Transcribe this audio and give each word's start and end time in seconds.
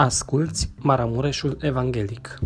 Asculți 0.00 0.74
Maramureșul 0.82 1.58
Evanghelic. 1.60 2.38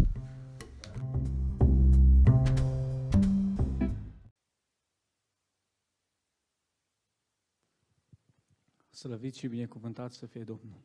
Slăvit 8.91 9.34
și 9.34 9.46
binecuvântat 9.46 10.12
să 10.12 10.27
fie 10.27 10.42
Domnul. 10.42 10.80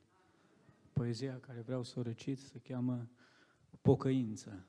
Poezia 0.93 1.39
care 1.39 1.61
vreau 1.65 1.83
să 1.83 1.99
o 1.99 2.01
recit 2.01 2.39
se 2.39 2.59
cheamă 2.59 3.09
Pocăință. 3.81 4.67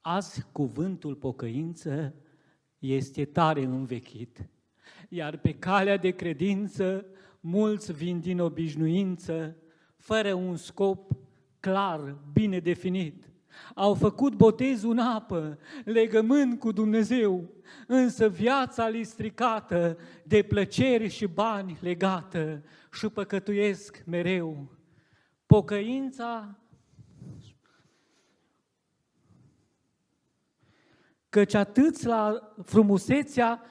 Azi 0.00 0.46
cuvântul 0.52 1.14
pocăință 1.14 2.14
este 2.78 3.24
tare 3.24 3.64
învechit, 3.64 4.48
iar 5.08 5.38
pe 5.38 5.54
calea 5.58 5.96
de 5.96 6.10
credință 6.10 7.06
mulți 7.40 7.92
vin 7.92 8.20
din 8.20 8.40
obișnuință, 8.40 9.56
fără 10.02 10.34
un 10.34 10.56
scop 10.56 11.12
clar, 11.60 12.16
bine 12.32 12.58
definit. 12.58 13.30
Au 13.74 13.94
făcut 13.94 14.34
botezul 14.34 14.90
în 14.90 14.98
apă, 14.98 15.58
legământ 15.84 16.58
cu 16.58 16.72
Dumnezeu, 16.72 17.54
însă 17.86 18.28
viața 18.28 18.88
li 18.88 19.02
stricată, 19.02 19.98
de 20.24 20.42
plăceri 20.42 21.08
și 21.08 21.26
bani 21.26 21.78
legată 21.80 22.62
și 22.92 23.08
păcătuiesc 23.08 24.02
mereu. 24.06 24.76
Pocăința 25.46 26.58
căci 31.28 31.54
atât 31.54 32.02
la 32.02 32.54
frumusețea 32.64 33.62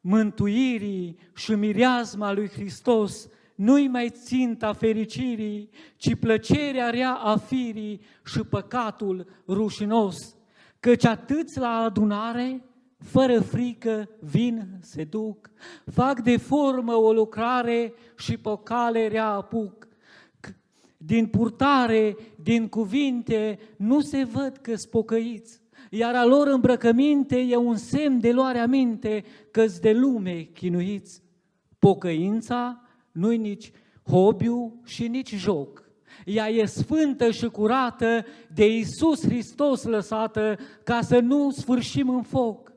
mântuirii 0.00 1.18
și 1.34 1.54
mireazma 1.54 2.32
lui 2.32 2.48
Hristos 2.48 3.28
nu-i 3.58 3.88
mai 3.88 4.10
ținta 4.10 4.72
fericirii, 4.72 5.70
ci 5.96 6.14
plăcerea 6.14 6.90
rea 6.90 7.12
a 7.12 7.36
firii 7.36 8.00
și 8.24 8.40
păcatul 8.40 9.26
rușinos. 9.48 10.16
Căci 10.80 11.04
atâți 11.04 11.58
la 11.58 11.68
adunare, 11.68 12.64
fără 12.98 13.40
frică, 13.40 14.08
vin, 14.20 14.68
se 14.80 15.04
duc, 15.04 15.50
fac 15.84 16.20
de 16.20 16.36
formă 16.36 16.94
o 16.94 17.12
lucrare 17.12 17.92
și 18.18 18.36
pocale 18.36 19.08
rea 19.08 19.26
apuc. 19.26 19.88
Din 20.96 21.26
purtare, 21.26 22.16
din 22.42 22.68
cuvinte, 22.68 23.58
nu 23.76 24.00
se 24.00 24.24
văd 24.24 24.56
că 24.56 24.74
spocăiți, 24.74 25.60
iar 25.90 26.14
a 26.14 26.24
lor 26.24 26.46
îmbrăcăminte 26.46 27.36
e 27.36 27.56
un 27.56 27.76
semn 27.76 28.20
de 28.20 28.32
luare 28.32 28.58
aminte 28.58 29.24
că 29.50 29.64
de 29.80 29.92
lume 29.92 30.42
chinuiți. 30.42 31.22
Pocăința 31.78 32.82
nu-i 33.18 33.36
nici 33.36 33.70
hobby 34.10 34.48
și 34.84 35.08
nici 35.08 35.34
joc. 35.34 35.82
Ea 36.24 36.48
e 36.48 36.64
sfântă 36.64 37.30
și 37.30 37.46
curată, 37.46 38.24
de 38.54 38.66
Iisus 38.66 39.24
Hristos 39.24 39.84
lăsată, 39.84 40.58
ca 40.84 41.00
să 41.00 41.18
nu 41.18 41.50
sfârșim 41.50 42.08
în 42.08 42.22
foc. 42.22 42.72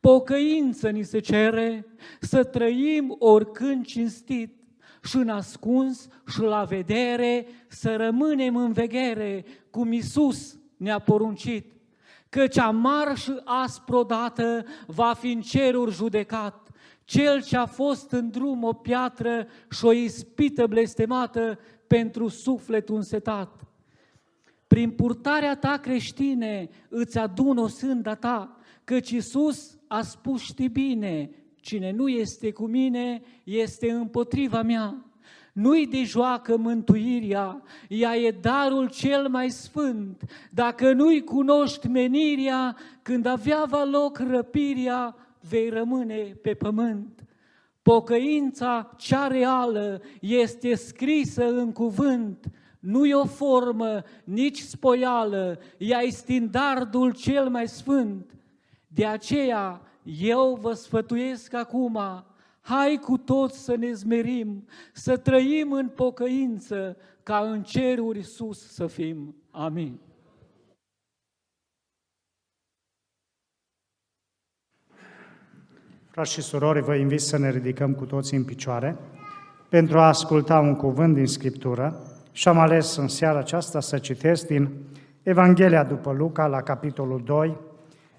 Pocăință 0.00 0.88
ni 0.88 1.02
se 1.02 1.18
cere, 1.18 1.86
să 2.20 2.44
trăim 2.44 3.16
oricând 3.18 3.84
cinstit 3.84 4.54
și 5.02 5.16
în 5.16 5.28
ascuns 5.28 6.08
și 6.26 6.40
la 6.40 6.64
vedere, 6.64 7.46
să 7.68 7.96
rămânem 7.96 8.56
în 8.56 8.72
veghere, 8.72 9.44
cum 9.70 9.92
Iisus 9.92 10.58
ne-a 10.76 10.98
poruncit. 10.98 11.72
Căci 12.28 12.58
amar 12.58 13.16
și 13.16 13.32
aspru 13.44 13.96
odată 13.96 14.64
va 14.86 15.12
fi 15.12 15.30
în 15.30 15.40
ceruri 15.40 15.92
judecat, 15.92 16.63
cel 17.04 17.42
ce 17.42 17.56
a 17.56 17.66
fost 17.66 18.10
în 18.10 18.30
drum 18.30 18.62
o 18.62 18.72
piatră 18.72 19.46
și 19.70 19.84
o 19.84 19.92
ispită 19.92 20.66
blestemată 20.66 21.58
pentru 21.86 22.28
sufletul 22.28 22.96
însetat. 22.96 23.64
Prin 24.66 24.90
purtarea 24.90 25.56
ta 25.56 25.76
creștine 25.76 26.68
îți 26.88 27.18
adun 27.18 27.58
o 27.58 27.66
sânda 27.66 28.14
ta, 28.14 28.56
căci 28.84 29.10
Iisus 29.10 29.78
a 29.86 30.02
spus 30.02 30.42
știi 30.42 30.68
bine, 30.68 31.30
cine 31.54 31.90
nu 31.90 32.08
este 32.08 32.52
cu 32.52 32.66
mine 32.66 33.22
este 33.44 33.90
împotriva 33.90 34.62
mea. 34.62 35.04
Nu-i 35.52 35.86
de 35.86 36.02
joacă 36.02 36.56
mântuirea, 36.56 37.62
ea 37.88 38.16
e 38.16 38.30
darul 38.30 38.88
cel 38.88 39.28
mai 39.28 39.50
sfânt. 39.50 40.22
Dacă 40.50 40.92
nu-i 40.92 41.24
cunoști 41.24 41.88
menirea, 41.88 42.76
când 43.02 43.26
avea 43.26 43.64
va 43.68 43.84
loc 43.84 44.18
răpirea, 44.18 45.16
vei 45.48 45.68
rămâne 45.68 46.38
pe 46.42 46.54
pământ. 46.54 47.24
Pocăința 47.82 48.94
cea 48.96 49.26
reală 49.26 50.00
este 50.20 50.74
scrisă 50.74 51.44
în 51.44 51.72
cuvânt, 51.72 52.50
nu 52.80 53.06
e 53.06 53.14
o 53.14 53.24
formă, 53.24 54.02
nici 54.24 54.58
spoială, 54.58 55.58
ea 55.78 56.00
e 56.00 56.08
standardul 56.08 57.12
cel 57.12 57.48
mai 57.48 57.68
sfânt. 57.68 58.34
De 58.86 59.06
aceea 59.06 59.80
eu 60.02 60.58
vă 60.60 60.72
sfătuiesc 60.72 61.54
acum, 61.54 61.98
hai 62.60 62.98
cu 63.02 63.18
toți 63.18 63.64
să 63.64 63.76
ne 63.76 63.92
zmerim, 63.92 64.66
să 64.92 65.16
trăim 65.16 65.72
în 65.72 65.88
pocăință, 65.88 66.96
ca 67.22 67.38
în 67.38 67.62
ceruri 67.62 68.22
sus 68.22 68.72
să 68.72 68.86
fim. 68.86 69.34
Amin. 69.50 69.98
Frați 76.14 76.32
și 76.32 76.42
surori, 76.42 76.82
vă 76.82 76.94
invit 76.94 77.20
să 77.20 77.38
ne 77.38 77.50
ridicăm 77.50 77.92
cu 77.94 78.04
toții 78.04 78.36
în 78.36 78.44
picioare 78.44 78.96
pentru 79.68 79.98
a 79.98 80.06
asculta 80.06 80.58
un 80.58 80.76
cuvânt 80.76 81.14
din 81.14 81.26
Scriptură 81.26 82.00
și 82.32 82.48
am 82.48 82.58
ales 82.58 82.96
în 82.96 83.08
seara 83.08 83.38
aceasta 83.38 83.80
să 83.80 83.98
citesc 83.98 84.46
din 84.46 84.70
Evanghelia 85.22 85.84
după 85.84 86.12
Luca, 86.12 86.46
la 86.46 86.62
capitolul 86.62 87.22
2. 87.24 87.56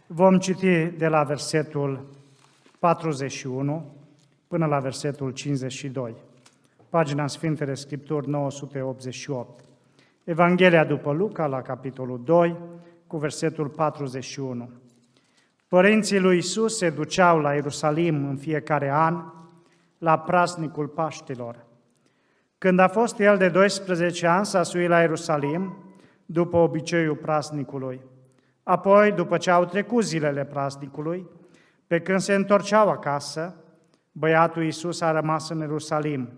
Vom 0.08 0.38
citi 0.38 0.86
de 0.86 1.08
la 1.08 1.24
versetul 1.24 2.06
41 2.80 3.86
până 4.48 4.66
la 4.66 4.80
versetul 4.80 5.32
52. 5.32 6.16
Pagina 6.90 7.28
Sfintele 7.28 7.74
Scripturi 7.74 8.30
988. 8.30 9.64
Evanghelia 10.24 10.86
după 10.86 11.12
Luca, 11.12 11.46
la 11.46 11.62
capitolul 11.62 12.22
2, 12.24 12.56
cu 13.08 13.18
versetul 13.18 13.68
41. 13.68 14.70
Părinții 15.76 16.20
lui 16.20 16.38
Isus 16.38 16.78
se 16.78 16.90
duceau 16.90 17.40
la 17.40 17.54
Ierusalim 17.54 18.28
în 18.30 18.38
fiecare 18.38 18.90
an 18.92 19.24
la 19.98 20.20
praznicul 20.20 20.88
Paștilor. 20.88 21.66
Când 22.58 22.80
a 22.80 22.88
fost 22.88 23.20
el 23.20 23.38
de 23.38 23.50
12 23.50 24.28
ani, 24.28 24.46
s-a 24.46 24.64
suit 24.64 24.90
la 24.90 25.00
Ierusalim, 25.00 25.78
după 26.26 26.58
obiceiul 26.58 27.16
praznicului. 27.16 28.02
Apoi, 28.64 29.12
după 29.12 29.38
ce 29.38 29.52
au 29.52 29.66
trecut 29.66 30.04
zilele 30.04 30.46
praznicului, 30.46 31.30
pe 31.88 32.00
când 32.00 32.20
se 32.20 32.34
întorceau 32.34 32.90
acasă, 32.90 33.56
băiatul 34.12 34.64
Iisus 34.64 35.02
a 35.02 35.12
rămas 35.12 35.50
în 35.50 35.60
Ierusalim. 35.60 36.30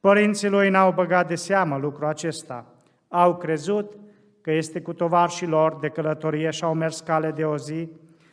Părinții 0.00 0.48
lui 0.48 0.70
n-au 0.70 0.92
băgat 0.92 1.28
de 1.28 1.34
seamă 1.34 1.76
lucrul 1.76 2.08
acesta. 2.08 2.66
Au 3.08 3.36
crezut 3.36 3.92
că 4.40 4.50
este 4.50 4.80
cu 4.80 4.92
tovarșii 4.92 5.46
lor 5.46 5.76
de 5.80 5.88
călătorie 5.88 6.50
și 6.50 6.64
au 6.64 6.74
mers 6.74 7.00
cale 7.00 7.30
de 7.30 7.44
o 7.44 7.56
zi 7.56 7.88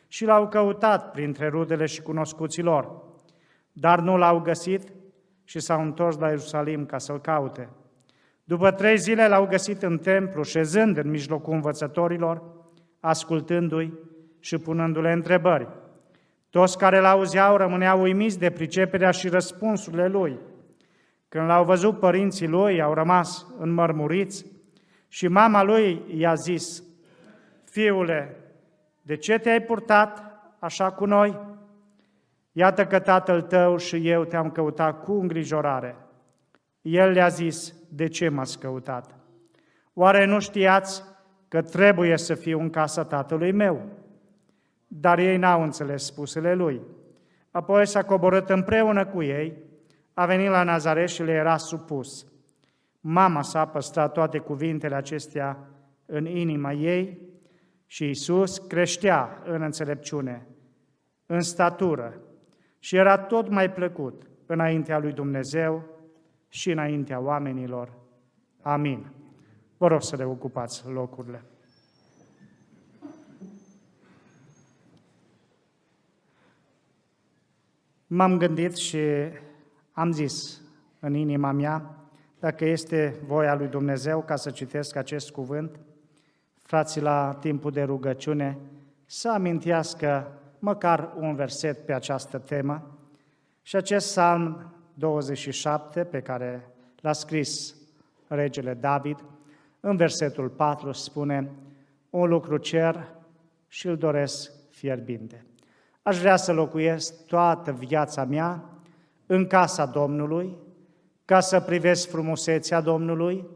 și 0.08 0.26
l-au 0.26 0.48
căutat 0.48 1.12
printre 1.12 1.48
rudele 1.48 1.86
și 1.86 2.02
cunoscuții 2.02 2.64
lor, 2.64 2.92
dar 3.72 4.00
nu 4.00 4.18
l-au 4.18 4.40
găsit 4.40 4.94
și 5.44 5.60
s-au 5.60 5.82
întors 5.82 6.18
la 6.18 6.28
Ierusalim 6.28 6.86
ca 6.86 6.98
să-l 6.98 7.22
caute. 7.22 7.70
După 8.44 8.72
trei 8.72 8.98
zile 8.98 9.28
l-au 9.28 9.48
găsit 9.48 9.82
în 9.84 9.98
templu, 9.98 10.44
șezând 10.44 10.98
în 10.98 11.10
mijlocul 11.10 11.54
învățătorilor, 11.54 12.44
ascultându-i 13.00 13.94
și 14.40 14.58
punându-le 14.58 15.12
întrebări. 15.12 15.68
Toți 16.50 16.78
care 16.78 17.00
l-auzeau 17.00 17.58
rămâneau 17.58 18.02
uimiți 18.02 18.40
de 18.40 18.50
priceperea 18.50 19.12
și 19.12 19.30
răspunsurile 19.30 20.08
lui. 20.08 20.38
Când 21.30 21.48
l-au 21.48 21.64
văzut 21.64 22.00
părinții 22.00 22.48
lui, 22.48 22.82
au 22.82 22.94
rămas 22.94 23.46
înmărmuriți 23.60 24.46
și 25.08 25.28
mama 25.28 25.64
lui 25.64 26.02
i-a 26.16 26.34
zis, 26.34 26.84
Fiule, 27.64 28.36
de 29.08 29.16
ce 29.16 29.38
te-ai 29.38 29.62
purtat 29.62 30.24
așa 30.60 30.92
cu 30.92 31.06
noi? 31.06 31.40
Iată 32.52 32.86
că 32.86 33.00
tatăl 33.00 33.42
tău 33.42 33.78
și 33.78 34.10
eu 34.10 34.24
te-am 34.24 34.52
căutat 34.52 35.04
cu 35.04 35.12
îngrijorare. 35.12 35.96
El 36.82 37.12
le-a 37.12 37.28
zis, 37.28 37.74
de 37.90 38.08
ce 38.08 38.30
m-ați 38.30 38.60
căutat? 38.60 39.16
Oare 39.94 40.26
nu 40.26 40.40
știați 40.40 41.04
că 41.48 41.62
trebuie 41.62 42.18
să 42.18 42.34
fiu 42.34 42.60
în 42.60 42.70
casa 42.70 43.04
tatălui 43.04 43.52
meu? 43.52 43.82
Dar 44.88 45.20
ei 45.20 45.38
n-au 45.38 45.64
înțeles 45.64 46.06
spusele 46.06 46.54
lui. 46.54 46.82
Apoi 47.52 47.88
s-a 47.88 48.04
coborât 48.04 48.50
împreună 48.50 49.06
cu 49.06 49.24
ei, 49.24 49.54
a 50.14 50.26
venit 50.26 50.50
la 50.50 50.64
Nazaret 50.64 51.10
și 51.10 51.24
le 51.24 51.32
era 51.32 51.58
supus. 51.58 52.26
Mama 53.00 53.42
s-a 53.42 53.66
păstrat 53.66 54.12
toate 54.12 54.38
cuvintele 54.38 54.96
acestea 54.96 55.58
în 56.06 56.26
inima 56.26 56.72
ei 56.72 57.27
și 57.88 58.10
Isus 58.10 58.58
creștea 58.58 59.42
în 59.46 59.62
înțelepciune, 59.62 60.48
în 61.26 61.42
statură 61.42 62.22
și 62.80 62.96
era 62.96 63.18
tot 63.18 63.50
mai 63.50 63.72
plăcut 63.72 64.30
înaintea 64.46 64.98
lui 64.98 65.14
Dumnezeu 65.14 65.84
și 66.50 66.72
înaintea 66.72 67.20
oamenilor. 67.20 67.94
Amin. 68.62 69.12
Vă 69.78 69.88
rog 69.88 70.02
să 70.02 70.16
le 70.16 70.24
ocupați 70.24 70.88
locurile. 70.88 71.44
M-am 78.08 78.38
gândit 78.38 78.76
și 78.76 79.00
am 79.92 80.12
zis 80.12 80.62
în 81.00 81.14
inima 81.14 81.52
mea, 81.52 81.96
dacă 82.40 82.66
este 82.66 83.16
voia 83.26 83.56
lui 83.56 83.68
Dumnezeu 83.68 84.22
ca 84.22 84.36
să 84.36 84.52
citesc 84.52 84.96
acest 84.96 85.32
cuvânt, 85.32 85.80
frații 86.68 87.02
la 87.02 87.38
timpul 87.40 87.72
de 87.72 87.84
rugăciune, 87.84 88.58
să 89.06 89.32
amintească 89.32 90.32
măcar 90.60 91.14
un 91.16 91.36
verset 91.36 91.86
pe 91.86 91.94
această 91.94 92.38
temă. 92.38 92.98
Și 93.62 93.76
acest 93.76 94.08
psalm 94.08 94.74
27, 94.94 96.04
pe 96.04 96.20
care 96.22 96.70
l-a 97.02 97.14
scris 97.14 97.76
regele 98.28 98.74
David, 98.74 99.24
în 99.80 99.96
versetul 99.96 100.50
4 100.50 100.92
spune, 100.92 101.52
un 102.10 102.30
lucru 102.30 102.58
cer 102.58 103.08
și 103.68 103.88
îl 103.88 103.98
doresc 103.98 104.52
fierbinte. 104.70 105.46
Aș 106.02 106.20
vrea 106.20 106.36
să 106.36 106.54
locuiesc 106.54 107.26
toată 107.26 107.72
viața 107.72 108.24
mea 108.24 108.64
în 109.26 109.48
casa 109.48 109.86
Domnului, 109.86 110.58
ca 111.26 111.40
să 111.40 111.60
privesc 111.60 112.10
frumusețea 112.10 112.82
Domnului 112.82 113.48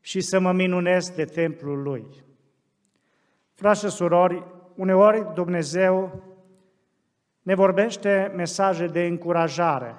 și 0.00 0.20
să 0.20 0.38
mă 0.38 0.52
minunez 0.52 1.10
de 1.10 1.24
templul 1.24 1.82
Lui. 1.82 2.28
Frați 3.60 3.80
și 3.80 3.88
surori, 3.88 4.44
uneori 4.74 5.34
Dumnezeu 5.34 6.22
ne 7.42 7.54
vorbește 7.54 8.32
mesaje 8.36 8.86
de 8.86 9.04
încurajare, 9.06 9.94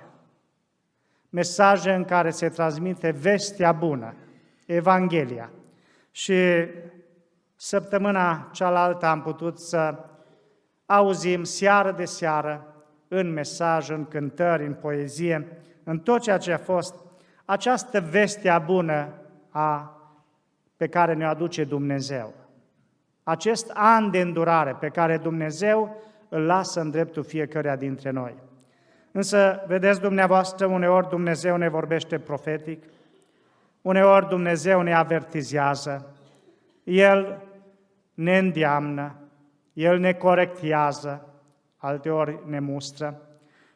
mesaje 1.30 1.94
în 1.94 2.04
care 2.04 2.30
se 2.30 2.50
transmite 2.50 3.10
vestea 3.10 3.72
bună, 3.72 4.14
Evanghelia. 4.66 5.52
Și 6.12 6.36
săptămâna 7.56 8.50
cealaltă 8.54 9.06
am 9.06 9.22
putut 9.22 9.60
să 9.60 10.06
auzim 10.86 11.44
seară 11.44 11.92
de 11.92 12.06
seară, 12.06 12.76
în 13.08 13.34
mesaj, 13.34 13.90
în 13.90 14.06
cântări, 14.06 14.66
în 14.66 14.74
poezie, 14.74 15.58
în 15.84 16.00
tot 16.00 16.22
ceea 16.22 16.38
ce 16.38 16.54
a 16.54 16.58
fost, 16.58 16.96
această 17.46 18.00
vestea 18.00 18.60
bună 18.60 19.14
a, 19.50 19.96
pe 20.78 20.88
care 20.88 21.14
ne 21.14 21.26
aduce 21.26 21.64
Dumnezeu. 21.64 22.41
Acest 23.24 23.72
an 23.74 24.12
de 24.12 24.20
îndurare 24.20 24.76
pe 24.80 24.90
care 24.90 25.18
Dumnezeu 25.18 26.02
îl 26.30 26.42
lasă 26.42 26.80
în 26.80 26.90
dreptul 26.90 27.24
fiecăruia 27.24 27.76
dintre 27.76 28.10
noi. 28.10 28.36
Însă, 29.12 29.64
vedeți 29.68 30.02
dumneavoastră, 30.02 30.66
uneori 30.66 31.10
Dumnezeu 31.10 31.58
ne 31.58 31.70
vorbește 31.70 32.20
profetic, 32.20 32.84
uneori 33.82 34.28
Dumnezeu 34.28 34.82
ne 34.82 34.94
avertizează, 34.94 36.16
El 36.84 37.42
ne 38.14 38.38
îndeamnă, 38.38 39.16
El 39.74 40.00
ne 40.00 40.14
corectează, 40.14 41.26
alteori 41.78 42.40
ne 42.46 42.60
mustră. 42.60 43.22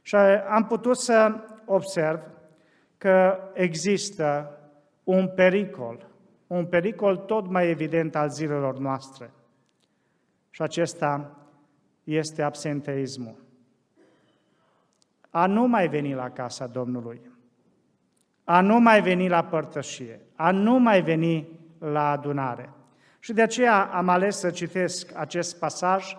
Și 0.01 0.15
am 0.49 0.65
putut 0.67 0.97
să 0.97 1.33
observ 1.65 2.19
că 2.97 3.39
există 3.53 4.57
un 5.03 5.27
pericol, 5.27 6.07
un 6.47 6.65
pericol 6.65 7.17
tot 7.17 7.47
mai 7.49 7.69
evident 7.69 8.15
al 8.15 8.29
zilelor 8.29 8.77
noastre. 8.77 9.31
Și 10.49 10.61
acesta 10.61 11.39
este 12.03 12.41
absenteismul. 12.41 13.43
A 15.29 15.45
nu 15.45 15.67
mai 15.67 15.87
veni 15.87 16.13
la 16.13 16.29
casa 16.29 16.67
Domnului, 16.67 17.21
a 18.43 18.61
nu 18.61 18.79
mai 18.79 19.01
veni 19.01 19.27
la 19.27 19.43
părtășie, 19.43 20.21
a 20.35 20.51
nu 20.51 20.79
mai 20.79 21.01
veni 21.01 21.47
la 21.79 22.09
adunare. 22.09 22.69
Și 23.19 23.33
de 23.33 23.41
aceea 23.41 23.83
am 23.83 24.09
ales 24.09 24.37
să 24.37 24.49
citesc 24.49 25.15
acest 25.15 25.59
pasaj 25.59 26.17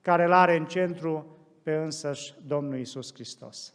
care 0.00 0.24
îl 0.24 0.32
are 0.32 0.56
în 0.56 0.66
centru 0.66 1.36
pe 1.62 1.74
însăși 1.74 2.34
Domnul 2.46 2.78
Isus 2.78 3.14
Hristos, 3.14 3.74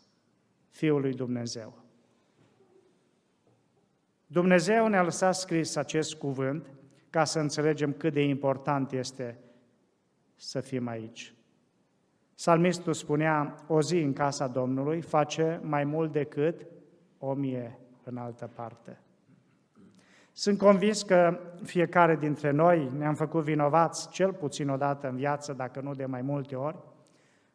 Fiul 0.69 1.01
lui 1.01 1.13
Dumnezeu. 1.13 1.86
Dumnezeu 4.27 4.87
ne-a 4.87 5.03
lăsat 5.03 5.35
scris 5.35 5.75
acest 5.75 6.15
cuvânt 6.15 6.69
ca 7.09 7.23
să 7.23 7.39
înțelegem 7.39 7.93
cât 7.93 8.13
de 8.13 8.23
important 8.23 8.91
este 8.91 9.39
să 10.35 10.59
fim 10.59 10.87
aici. 10.87 11.33
Salmistul 12.33 12.93
spunea, 12.93 13.55
o 13.67 13.81
zi 13.81 13.97
în 13.97 14.13
casa 14.13 14.47
Domnului 14.47 15.01
face 15.01 15.59
mai 15.63 15.83
mult 15.83 16.11
decât 16.11 16.65
o 17.17 17.33
mie 17.33 17.79
în 18.03 18.17
altă 18.17 18.49
parte. 18.55 18.99
Sunt 20.31 20.57
convins 20.57 21.03
că 21.03 21.39
fiecare 21.63 22.15
dintre 22.15 22.51
noi 22.51 22.91
ne-am 22.97 23.15
făcut 23.15 23.43
vinovați 23.43 24.09
cel 24.09 24.33
puțin 24.33 24.69
o 24.69 24.77
dată 24.77 25.07
în 25.07 25.15
viață, 25.15 25.53
dacă 25.53 25.81
nu 25.81 25.93
de 25.93 26.05
mai 26.05 26.21
multe 26.21 26.55
ori, 26.55 26.77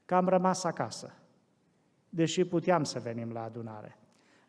că 0.04 0.14
am 0.14 0.28
rămas 0.28 0.64
acasă, 0.64 1.14
deși 2.08 2.44
puteam 2.44 2.84
să 2.84 2.98
venim 2.98 3.32
la 3.32 3.42
adunare. 3.42 3.98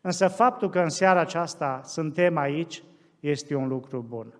Însă 0.06 0.28
faptul 0.28 0.70
că 0.70 0.80
în 0.80 0.88
seara 0.88 1.20
aceasta 1.20 1.80
suntem 1.84 2.36
aici 2.36 2.82
este 3.20 3.54
un 3.54 3.68
lucru 3.68 4.04
bun. 4.08 4.34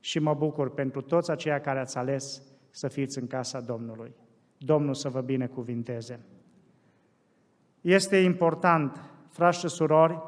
Și 0.00 0.18
mă 0.18 0.34
bucur 0.34 0.70
pentru 0.74 1.00
toți 1.00 1.30
aceia 1.30 1.60
care 1.60 1.78
ați 1.78 1.98
ales 1.98 2.42
să 2.70 2.88
fiți 2.88 3.18
în 3.18 3.26
casa 3.26 3.60
Domnului. 3.60 4.14
Domnul 4.58 4.94
să 4.94 5.08
vă 5.08 5.20
binecuvinteze. 5.20 6.20
Este 7.80 8.16
important, 8.16 9.00
frați 9.28 9.58
și 9.58 9.68
surori, 9.68 10.18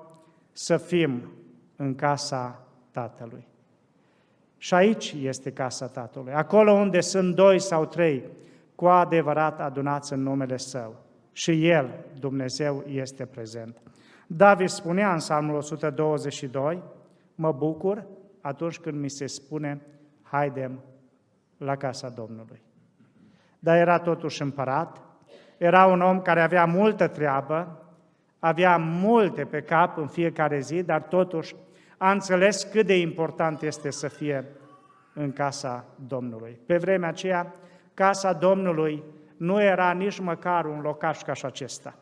să 0.52 0.76
fim 0.76 1.32
în 1.76 1.94
casa 1.94 2.66
Tatălui. 2.90 3.46
Și 4.58 4.74
aici 4.74 5.14
este 5.20 5.52
casa 5.52 5.86
Tatălui, 5.86 6.32
acolo 6.32 6.72
unde 6.72 7.00
sunt 7.00 7.34
doi 7.34 7.60
sau 7.60 7.86
trei 7.86 8.24
cu 8.74 8.86
adevărat 8.86 9.60
adunați 9.60 10.12
în 10.12 10.22
numele 10.22 10.56
Său. 10.56 10.94
Și 11.32 11.68
El, 11.68 12.04
Dumnezeu, 12.18 12.84
este 12.86 13.24
prezent. 13.26 13.76
David 14.26 14.68
spunea 14.68 15.12
în 15.12 15.18
Psalmul 15.18 15.56
122, 15.56 16.82
mă 17.34 17.52
bucur 17.52 18.06
atunci 18.40 18.78
când 18.78 19.00
mi 19.00 19.08
se 19.08 19.26
spune, 19.26 19.80
haidem 20.22 20.80
la 21.58 21.76
casa 21.76 22.08
Domnului. 22.08 22.62
Dar 23.58 23.76
era 23.76 23.98
totuși 23.98 24.42
împărat, 24.42 25.00
era 25.58 25.86
un 25.86 26.00
om 26.00 26.20
care 26.20 26.42
avea 26.42 26.64
multă 26.64 27.08
treabă, 27.08 27.82
avea 28.38 28.76
multe 28.76 29.44
pe 29.44 29.60
cap 29.60 29.96
în 29.96 30.06
fiecare 30.06 30.60
zi, 30.60 30.82
dar 30.82 31.02
totuși 31.02 31.54
a 31.96 32.10
înțeles 32.10 32.62
cât 32.62 32.86
de 32.86 32.98
important 32.98 33.62
este 33.62 33.90
să 33.90 34.08
fie 34.08 34.44
în 35.14 35.32
casa 35.32 35.84
Domnului. 36.06 36.60
Pe 36.66 36.76
vremea 36.76 37.08
aceea, 37.08 37.54
casa 37.94 38.32
Domnului 38.32 39.02
nu 39.36 39.62
era 39.62 39.92
nici 39.92 40.18
măcar 40.18 40.64
un 40.64 40.80
locaș 40.80 41.22
ca 41.22 41.32
și 41.32 41.44
acesta. 41.44 41.94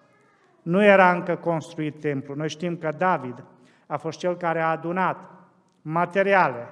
Nu 0.63 0.85
era 0.85 1.13
încă 1.13 1.37
construit 1.37 2.01
templu. 2.01 2.35
Noi 2.35 2.49
știm 2.49 2.77
că 2.77 2.91
David 2.99 3.45
a 3.87 3.97
fost 3.97 4.19
cel 4.19 4.37
care 4.37 4.61
a 4.61 4.71
adunat 4.71 5.31
materiale 5.83 6.69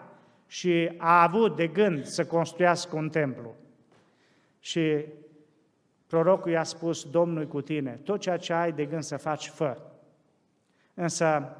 și 0.47 0.95
a 0.99 1.23
avut 1.23 1.57
de 1.57 1.66
gând 1.66 2.04
să 2.04 2.26
construiască 2.26 2.97
un 2.97 3.09
templu. 3.09 3.54
Și 4.61 5.04
prorocul 6.07 6.50
i-a 6.50 6.62
spus, 6.62 7.11
Domnul 7.11 7.47
cu 7.47 7.61
tine, 7.61 7.90
tot 7.90 8.21
ceea 8.21 8.37
ce 8.37 8.52
ai 8.52 8.73
de 8.73 8.85
gând 8.85 9.02
să 9.02 9.16
faci, 9.16 9.49
fă. 9.49 9.76
Însă 10.95 11.57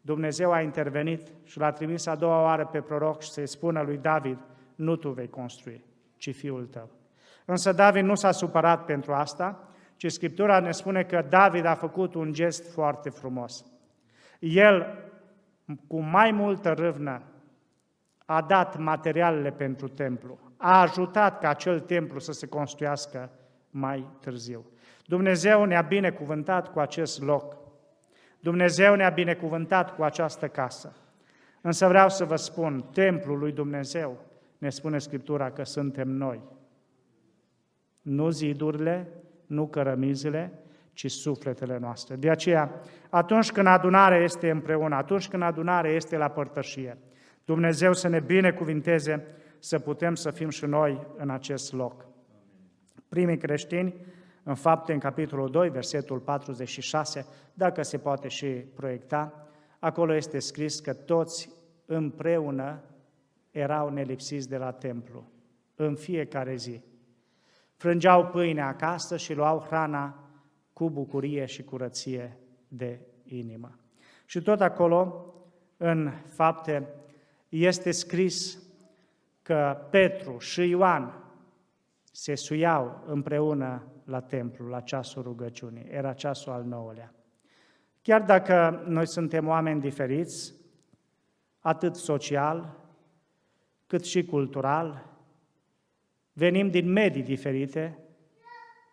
Dumnezeu 0.00 0.52
a 0.52 0.60
intervenit 0.60 1.32
și 1.44 1.58
l-a 1.58 1.70
trimis 1.70 2.06
a 2.06 2.14
doua 2.14 2.42
oară 2.42 2.66
pe 2.66 2.80
proroc 2.80 3.22
și 3.22 3.30
să-i 3.30 3.46
spună 3.46 3.82
lui 3.82 3.96
David, 3.96 4.38
nu 4.74 4.96
tu 4.96 5.10
vei 5.10 5.28
construi, 5.28 5.84
ci 6.16 6.34
fiul 6.34 6.66
tău. 6.66 6.88
Însă 7.44 7.72
David 7.72 8.04
nu 8.04 8.14
s-a 8.14 8.30
supărat 8.30 8.84
pentru 8.84 9.12
asta, 9.12 9.68
ci 10.02 10.10
Scriptura 10.10 10.60
ne 10.60 10.72
spune 10.72 11.02
că 11.02 11.26
David 11.28 11.64
a 11.64 11.74
făcut 11.74 12.14
un 12.14 12.32
gest 12.32 12.72
foarte 12.72 13.10
frumos. 13.10 13.64
El, 14.38 14.98
cu 15.86 16.00
mai 16.00 16.30
multă 16.30 16.72
râvnă, 16.72 17.22
a 18.18 18.42
dat 18.42 18.78
materialele 18.78 19.50
pentru 19.50 19.88
templu, 19.88 20.38
a 20.56 20.80
ajutat 20.80 21.40
ca 21.40 21.48
acel 21.48 21.80
templu 21.80 22.18
să 22.18 22.32
se 22.32 22.46
construiască 22.46 23.30
mai 23.70 24.06
târziu. 24.20 24.66
Dumnezeu 25.06 25.64
ne-a 25.64 25.82
binecuvântat 25.82 26.72
cu 26.72 26.80
acest 26.80 27.22
loc. 27.22 27.56
Dumnezeu 28.40 28.94
ne-a 28.94 29.10
binecuvântat 29.10 29.94
cu 29.94 30.02
această 30.02 30.48
casă. 30.48 30.96
Însă 31.60 31.86
vreau 31.88 32.08
să 32.08 32.24
vă 32.24 32.36
spun, 32.36 32.84
templul 32.92 33.38
lui 33.38 33.52
Dumnezeu, 33.52 34.18
ne 34.58 34.70
spune 34.70 34.98
Scriptura 34.98 35.50
că 35.50 35.64
suntem 35.64 36.08
noi. 36.08 36.40
Nu 38.00 38.30
zidurile, 38.30 39.21
nu 39.46 39.66
cărămizile, 39.66 40.52
ci 40.92 41.10
sufletele 41.10 41.78
noastre. 41.78 42.16
De 42.16 42.30
aceea, 42.30 42.80
atunci 43.10 43.52
când 43.52 43.66
adunarea 43.66 44.18
este 44.18 44.50
împreună, 44.50 44.94
atunci 44.94 45.28
când 45.28 45.42
adunarea 45.42 45.90
este 45.90 46.16
la 46.16 46.28
părtășie, 46.28 46.98
Dumnezeu 47.44 47.92
să 47.92 48.08
ne 48.08 48.20
binecuvinteze 48.20 49.26
să 49.58 49.78
putem 49.78 50.14
să 50.14 50.30
fim 50.30 50.48
și 50.48 50.64
noi 50.64 51.06
în 51.16 51.30
acest 51.30 51.72
loc. 51.72 52.06
Primii 53.08 53.36
creștini, 53.36 53.94
în 54.42 54.54
fapte, 54.54 54.92
în 54.92 54.98
capitolul 54.98 55.50
2, 55.50 55.68
versetul 55.68 56.18
46, 56.18 57.26
dacă 57.54 57.82
se 57.82 57.98
poate 57.98 58.28
și 58.28 58.46
proiecta, 58.46 59.48
acolo 59.78 60.14
este 60.14 60.38
scris 60.38 60.80
că 60.80 60.92
toți 60.92 61.50
împreună 61.86 62.82
erau 63.50 63.88
nelipsiți 63.88 64.48
de 64.48 64.56
la 64.56 64.70
templu, 64.72 65.30
în 65.74 65.94
fiecare 65.94 66.54
zi. 66.54 66.82
Frângeau 67.82 68.26
pâine 68.26 68.62
acasă 68.62 69.16
și 69.16 69.34
luau 69.34 69.64
hrana 69.66 70.28
cu 70.72 70.90
bucurie 70.90 71.44
și 71.44 71.62
curăție 71.62 72.38
de 72.68 73.00
inimă. 73.24 73.78
Și 74.26 74.42
tot 74.42 74.60
acolo, 74.60 75.34
în 75.76 76.12
fapte, 76.26 76.88
este 77.48 77.90
scris 77.90 78.58
că 79.42 79.86
Petru 79.90 80.38
și 80.38 80.68
Ioan 80.68 81.24
se 82.12 82.34
suiau 82.34 83.02
împreună 83.06 83.82
la 84.04 84.20
templu, 84.20 84.68
la 84.68 84.80
ceasul 84.80 85.22
rugăciunii. 85.22 85.86
Era 85.90 86.12
ceasul 86.12 86.52
al 86.52 86.64
nouălea. 86.64 87.14
Chiar 88.02 88.22
dacă 88.22 88.84
noi 88.86 89.06
suntem 89.06 89.48
oameni 89.48 89.80
diferiți, 89.80 90.54
atât 91.60 91.96
social, 91.96 92.76
cât 93.86 94.04
și 94.04 94.24
cultural, 94.24 95.11
venim 96.32 96.70
din 96.70 96.92
medii 96.92 97.22
diferite, 97.22 97.98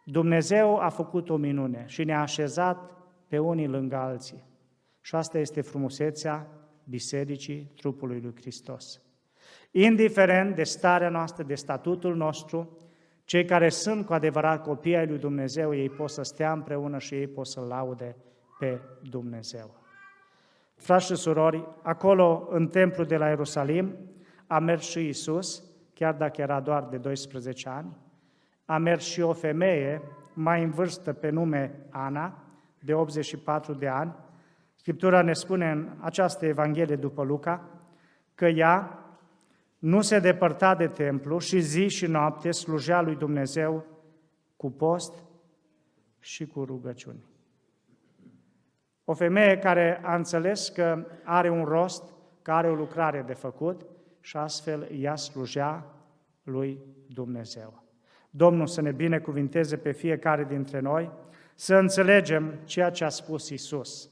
Dumnezeu 0.05 0.77
a 0.77 0.89
făcut 0.89 1.29
o 1.29 1.36
minune 1.36 1.84
și 1.88 2.03
ne-a 2.03 2.22
așezat 2.22 2.98
pe 3.27 3.39
unii 3.39 3.67
lângă 3.67 3.96
alții. 3.96 4.43
Și 5.01 5.15
asta 5.15 5.38
este 5.38 5.62
frumusețea 5.62 6.48
bisericii 6.84 7.72
trupului 7.75 8.19
lui 8.22 8.36
Hristos. 8.36 9.01
Indiferent 9.72 10.55
de 10.55 10.63
starea 10.63 11.10
noastră, 11.10 11.43
de 11.43 11.55
statutul 11.55 12.15
nostru, 12.15 12.77
cei 13.24 13.46
care 13.46 13.69
sunt 13.69 14.05
cu 14.05 14.13
adevărat 14.13 14.63
copii 14.63 14.96
ai 14.96 15.08
lui 15.08 15.17
Dumnezeu, 15.17 15.75
ei 15.75 15.89
pot 15.89 16.10
să 16.10 16.24
stea 16.24 16.51
împreună 16.51 16.98
și 16.98 17.13
ei 17.13 17.27
pot 17.27 17.48
să 17.48 17.60
laude 17.60 18.15
pe 18.60 18.81
Dumnezeu. 19.10 19.75
Frați 20.75 21.05
și 21.05 21.15
surori, 21.15 21.67
acolo, 21.81 22.48
în 22.50 22.67
templul 22.67 23.05
de 23.05 23.17
la 23.17 23.27
Ierusalim, 23.27 23.96
a 24.48 24.60
mers 24.60 24.89
și 24.89 25.08
Isus, 25.08 25.68
chiar 26.00 26.13
dacă 26.13 26.41
era 26.41 26.60
doar 26.60 26.84
de 26.84 26.98
12 26.98 27.70
ani, 27.70 27.98
a 28.65 28.77
mers 28.77 29.06
și 29.06 29.22
o 29.22 29.34
femeie 29.34 30.01
mai 30.34 30.63
în 30.63 30.70
vârstă 30.70 31.13
pe 31.13 31.29
nume 31.29 31.86
Ana, 31.89 32.44
de 32.79 32.94
84 32.94 33.74
de 33.74 33.88
ani. 33.88 34.15
Scriptura 34.75 35.22
ne 35.22 35.34
spune 35.34 35.72
în 35.72 35.89
această 36.00 36.46
Evanghelie 36.46 36.96
după 36.96 37.24
Luca 37.24 37.70
că 38.36 38.46
ea 38.46 39.00
nu 39.79 40.01
se 40.01 40.20
depărta 40.20 40.75
de 40.75 40.88
templu 40.88 41.39
și 41.39 41.60
zi 41.60 41.88
și 41.88 42.06
noapte 42.06 42.51
slujea 42.51 43.01
lui 43.01 43.15
Dumnezeu 43.15 43.86
cu 44.56 44.72
post 44.72 45.24
și 46.20 46.48
cu 46.48 46.63
rugăciuni. 46.63 47.24
O 49.03 49.13
femeie 49.13 49.58
care 49.58 50.01
a 50.03 50.15
înțeles 50.15 50.70
că 50.70 51.06
are 51.24 51.50
un 51.50 51.63
rost, 51.63 52.03
că 52.41 52.51
are 52.51 52.70
o 52.70 52.75
lucrare 52.75 53.24
de 53.27 53.34
făcut 53.34 53.86
și 54.19 54.38
astfel 54.38 54.88
ea 54.91 55.15
slujea 55.15 55.93
lui 56.43 56.79
Dumnezeu. 57.07 57.83
Domnul 58.29 58.67
să 58.67 58.81
ne 58.81 58.91
binecuvinteze 58.91 59.77
pe 59.77 59.91
fiecare 59.91 60.43
dintre 60.43 60.79
noi, 60.79 61.11
să 61.55 61.75
înțelegem 61.75 62.59
ceea 62.63 62.89
ce 62.89 63.03
a 63.03 63.09
spus 63.09 63.49
Isus. 63.49 64.09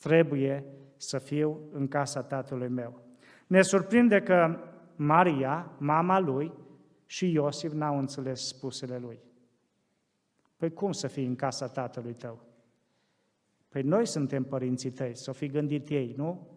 Trebuie 0.00 0.64
să 0.96 1.18
fiu 1.18 1.58
în 1.72 1.88
casa 1.88 2.22
tatălui 2.22 2.68
meu. 2.68 3.02
Ne 3.46 3.62
surprinde 3.62 4.20
că 4.20 4.58
Maria, 4.96 5.72
mama 5.78 6.18
lui, 6.18 6.52
și 7.06 7.32
Iosif 7.32 7.72
n-au 7.72 7.98
înțeles 7.98 8.46
spusele 8.46 8.98
lui. 8.98 9.18
Păi 10.56 10.72
cum 10.72 10.92
să 10.92 11.06
fii 11.06 11.26
în 11.26 11.36
casa 11.36 11.68
tatălui 11.68 12.14
tău? 12.14 12.42
Păi 13.68 13.82
noi 13.82 14.06
suntem 14.06 14.44
părinții 14.44 14.90
tăi, 14.90 15.16
să 15.16 15.30
o 15.30 15.32
fi 15.32 15.48
gândit 15.48 15.88
ei, 15.88 16.14
nu? 16.16 16.48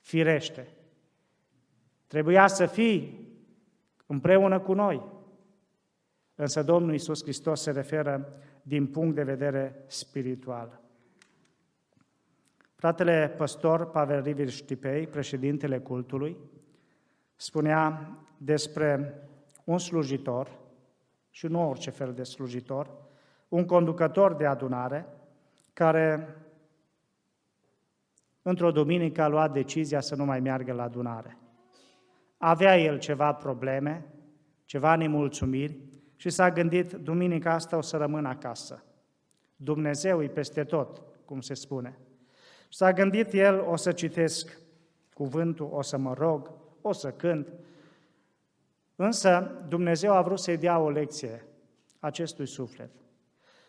Firește. 0.00 0.75
Trebuia 2.06 2.46
să 2.46 2.66
fii 2.66 3.28
împreună 4.06 4.60
cu 4.60 4.72
noi. 4.72 5.02
Însă 6.34 6.62
Domnul 6.62 6.92
Iisus 6.92 7.22
Hristos 7.22 7.62
se 7.62 7.70
referă 7.70 8.32
din 8.62 8.86
punct 8.86 9.14
de 9.14 9.22
vedere 9.22 9.84
spiritual. 9.86 10.80
Fratele 12.74 13.34
păstor 13.36 13.90
Pavel 13.90 14.22
Rivir 14.22 14.48
Știpei, 14.48 15.06
președintele 15.06 15.78
cultului, 15.78 16.36
spunea 17.36 18.10
despre 18.36 19.20
un 19.64 19.78
slujitor, 19.78 20.64
și 21.30 21.46
nu 21.46 21.68
orice 21.68 21.90
fel 21.90 22.12
de 22.12 22.22
slujitor, 22.22 22.90
un 23.48 23.64
conducător 23.64 24.34
de 24.34 24.46
adunare, 24.46 25.06
care 25.72 26.36
într-o 28.42 28.70
duminică 28.70 29.22
a 29.22 29.28
luat 29.28 29.52
decizia 29.52 30.00
să 30.00 30.14
nu 30.14 30.24
mai 30.24 30.40
meargă 30.40 30.72
la 30.72 30.82
adunare. 30.82 31.38
Avea 32.36 32.78
el 32.78 32.98
ceva 32.98 33.32
probleme, 33.32 34.06
ceva 34.64 34.96
nemulțumiri 34.96 35.78
și 36.16 36.30
s-a 36.30 36.50
gândit, 36.50 36.92
duminica 36.92 37.52
asta 37.52 37.76
o 37.76 37.80
să 37.80 37.96
rămân 37.96 38.24
acasă. 38.24 38.84
Dumnezeu 39.56 40.22
e 40.22 40.28
peste 40.28 40.64
tot, 40.64 41.02
cum 41.24 41.40
se 41.40 41.54
spune. 41.54 41.98
S-a 42.68 42.92
gândit 42.92 43.32
el, 43.32 43.64
o 43.68 43.76
să 43.76 43.92
citesc 43.92 44.58
cuvântul, 45.14 45.68
o 45.72 45.82
să 45.82 45.96
mă 45.96 46.14
rog, 46.14 46.50
o 46.80 46.92
să 46.92 47.10
cânt. 47.10 47.52
Însă 48.96 49.56
Dumnezeu 49.68 50.12
a 50.12 50.22
vrut 50.22 50.38
să-i 50.38 50.56
dea 50.56 50.78
o 50.78 50.90
lecție 50.90 51.44
acestui 52.00 52.46
suflet. 52.46 52.90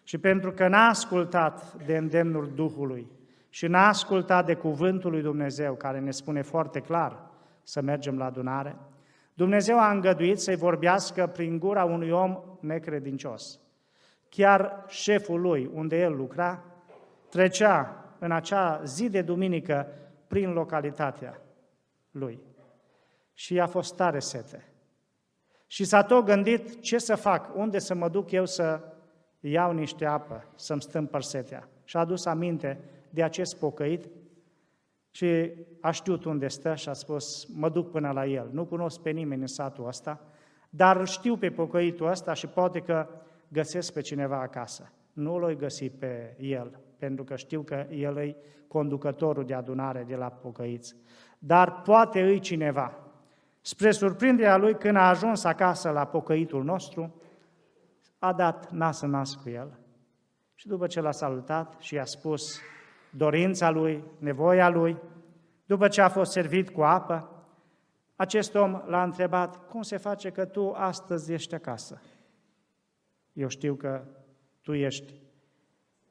Și 0.04 0.18
pentru 0.18 0.52
că 0.52 0.68
n-a 0.68 0.88
ascultat 0.88 1.86
de 1.86 1.98
îndemnul 1.98 2.52
Duhului 2.56 3.12
și 3.50 3.68
n-a 3.68 3.88
ascultat 3.88 4.46
de 4.46 4.54
cuvântul 4.54 5.12
lui 5.12 5.22
Dumnezeu, 5.22 5.76
care 5.76 6.00
ne 6.00 6.12
spune 6.12 6.42
foarte 6.42 6.80
clar 6.80 7.28
să 7.68 7.82
mergem 7.82 8.18
la 8.18 8.26
adunare, 8.26 8.76
Dumnezeu 9.34 9.80
a 9.80 9.92
îngăduit 9.92 10.40
să-i 10.40 10.56
vorbească 10.56 11.28
prin 11.28 11.60
gura 11.60 11.84
unui 11.84 12.10
om 12.10 12.44
necredincios. 12.60 13.60
Chiar 14.30 14.84
șeful 14.88 15.42
lui, 15.42 15.70
unde 15.74 16.00
el 16.00 16.16
lucra, 16.16 16.64
trecea 17.30 18.06
în 18.20 18.32
acea 18.32 18.82
zi 18.84 19.10
de 19.10 19.22
duminică 19.22 19.88
prin 20.28 20.52
localitatea 20.52 21.42
lui. 22.12 22.40
Și 23.34 23.54
i-a 23.54 23.68
fost 23.68 23.96
tare 23.96 24.20
sete. 24.20 24.74
Și 25.68 25.84
s-a 25.84 26.04
tot 26.04 26.26
gândit 26.26 26.82
ce 26.82 26.98
să 26.98 27.16
fac, 27.16 27.56
unde 27.56 27.80
să 27.80 27.94
mă 27.94 28.10
duc 28.10 28.32
eu 28.32 28.46
să 28.46 28.82
iau 29.40 29.72
niște 29.72 30.06
apă, 30.06 30.46
să-mi 30.56 30.82
stâmpăr 30.82 31.22
setea. 31.22 31.70
Și 31.84 31.98
a 31.98 32.00
adus 32.00 32.26
aminte 32.26 32.80
de 33.10 33.24
acest 33.24 33.58
pocăit 33.58 34.06
și 35.18 35.52
a 35.82 35.92
știut 35.92 36.24
unde 36.24 36.48
stă 36.48 36.76
și 36.76 36.90
a 36.90 36.94
spus, 36.94 37.46
mă 37.46 37.70
duc 37.70 37.92
până 37.92 38.12
la 38.12 38.26
el. 38.26 38.50
Nu 38.52 38.66
cunosc 38.66 39.02
pe 39.02 39.10
nimeni 39.10 39.42
în 39.42 39.48
satul 39.48 39.88
ăsta, 39.88 40.22
dar 40.70 41.08
știu 41.08 41.38
pe 41.38 41.50
pocăitul 41.50 42.08
ăsta 42.08 42.34
și 42.34 42.48
poate 42.48 42.80
că 42.80 43.08
găsesc 43.48 43.94
pe 43.94 44.02
cineva 44.02 44.42
acasă. 44.42 44.92
Nu 45.14 45.38
l-oi 45.38 45.56
găsi 45.56 45.90
pe 45.90 46.36
el, 46.40 46.80
pentru 46.98 47.24
că 47.24 47.36
știu 47.36 47.62
că 47.62 47.86
el 47.90 48.18
e 48.18 48.36
conducătorul 48.68 49.46
de 49.46 49.54
adunare 49.54 50.04
de 50.08 50.16
la 50.16 50.30
pocăiți. 50.30 50.96
Dar 51.40 51.82
poate 51.82 52.22
îi 52.22 52.40
cineva. 52.40 52.98
Spre 53.62 53.92
surprinderea 53.92 54.58
lui, 54.58 54.76
când 54.76 54.96
a 54.96 55.10
ajuns 55.10 55.44
acasă 55.44 55.90
la 55.90 56.06
pocăitul 56.06 56.64
nostru, 56.64 57.22
a 58.20 58.34
dat 58.34 58.72
nas 58.72 59.02
în 59.02 59.10
nas 59.10 59.36
cu 59.36 59.50
el. 59.50 59.80
Și 60.56 60.68
după 60.68 60.88
ce 60.88 61.02
l-a 61.02 61.12
salutat 61.12 61.76
și 61.80 61.94
i-a 61.94 62.06
spus 62.06 62.60
dorința 63.18 63.70
lui, 63.70 64.04
nevoia 64.20 64.70
lui, 64.70 64.98
după 65.66 65.88
ce 65.88 66.02
a 66.02 66.10
fost 66.10 66.32
servit 66.32 66.70
cu 66.70 66.82
apă, 66.82 67.32
acest 68.16 68.56
om 68.56 68.82
l-a 68.86 69.04
întrebat, 69.04 69.68
cum 69.68 69.82
se 69.82 69.98
face 69.98 70.30
că 70.30 70.46
tu 70.46 70.72
astăzi 70.72 71.34
ești 71.34 71.56
acasă? 71.56 72.02
Eu 73.34 73.48
știu 73.48 73.76
că 73.76 74.04
tu 74.62 74.74
ești 74.74 75.14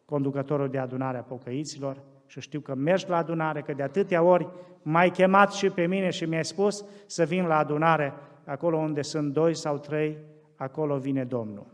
conducătorul 0.05 0.69
de 0.69 0.79
adunare 0.79 1.19
a 1.19 1.23
pocăiților 1.23 2.03
și 2.27 2.41
știu 2.41 2.61
că 2.61 2.75
mergi 2.75 3.09
la 3.09 3.17
adunare, 3.17 3.63
că 3.63 3.73
de 3.73 3.83
atâtea 3.83 4.23
ori 4.23 4.49
m-ai 4.83 5.11
chemat 5.11 5.53
și 5.53 5.71
pe 5.71 5.87
mine 5.87 6.11
și 6.11 6.25
mi-ai 6.25 6.45
spus 6.45 6.85
să 7.07 7.25
vin 7.25 7.47
la 7.47 7.57
adunare, 7.57 8.13
acolo 8.45 8.77
unde 8.77 9.03
sunt 9.03 9.33
doi 9.33 9.55
sau 9.55 9.79
trei, 9.79 10.19
acolo 10.57 10.99
vine 10.99 11.25
Domnul. 11.25 11.67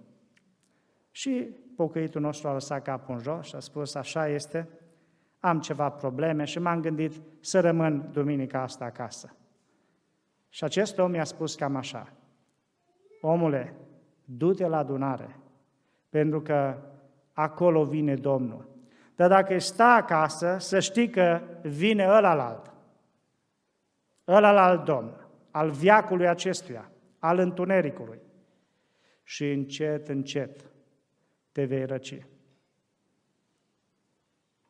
Și 1.10 1.48
pocăitul 1.76 2.20
nostru 2.20 2.48
a 2.48 2.52
lăsat 2.52 2.82
capul 2.82 3.14
în 3.14 3.20
jos 3.20 3.46
și 3.46 3.54
a 3.54 3.58
spus, 3.58 3.94
așa 3.94 4.28
este, 4.28 4.68
am 5.44 5.60
ceva 5.60 5.90
probleme 5.90 6.44
și 6.44 6.58
m-am 6.58 6.80
gândit 6.80 7.20
să 7.40 7.60
rămân 7.60 8.08
duminica 8.12 8.62
asta 8.62 8.84
acasă. 8.84 9.36
Și 10.48 10.64
acest 10.64 10.98
om 10.98 11.10
mi-a 11.10 11.24
spus 11.24 11.54
cam 11.54 11.76
așa, 11.76 12.12
omule, 13.20 13.74
du-te 14.24 14.66
la 14.66 14.76
adunare, 14.76 15.36
pentru 16.08 16.40
că 16.40 16.76
acolo 17.32 17.84
vine 17.84 18.14
Domnul. 18.14 18.68
Dar 19.14 19.28
dacă 19.28 19.58
sta 19.58 19.86
acasă, 19.86 20.56
să 20.58 20.80
știi 20.80 21.10
că 21.10 21.40
vine 21.62 22.06
ălalalt, 22.08 22.72
ălalalt 24.28 24.84
Domn, 24.84 25.26
al 25.50 25.70
viacului 25.70 26.28
acestuia, 26.28 26.90
al 27.18 27.38
întunericului. 27.38 28.20
Și 29.22 29.52
încet, 29.52 30.08
încet 30.08 30.70
te 31.52 31.64
vei 31.64 31.84
răci. 31.84 32.26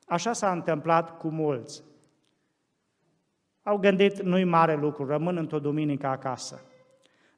Așa 0.06 0.32
s-a 0.32 0.52
întâmplat 0.52 1.18
cu 1.18 1.28
mulți. 1.28 1.82
Au 3.62 3.78
gândit, 3.78 4.22
nu-i 4.22 4.44
mare 4.44 4.76
lucru, 4.76 5.06
rămân 5.06 5.36
într-o 5.36 5.58
duminică 5.58 6.06
acasă. 6.06 6.60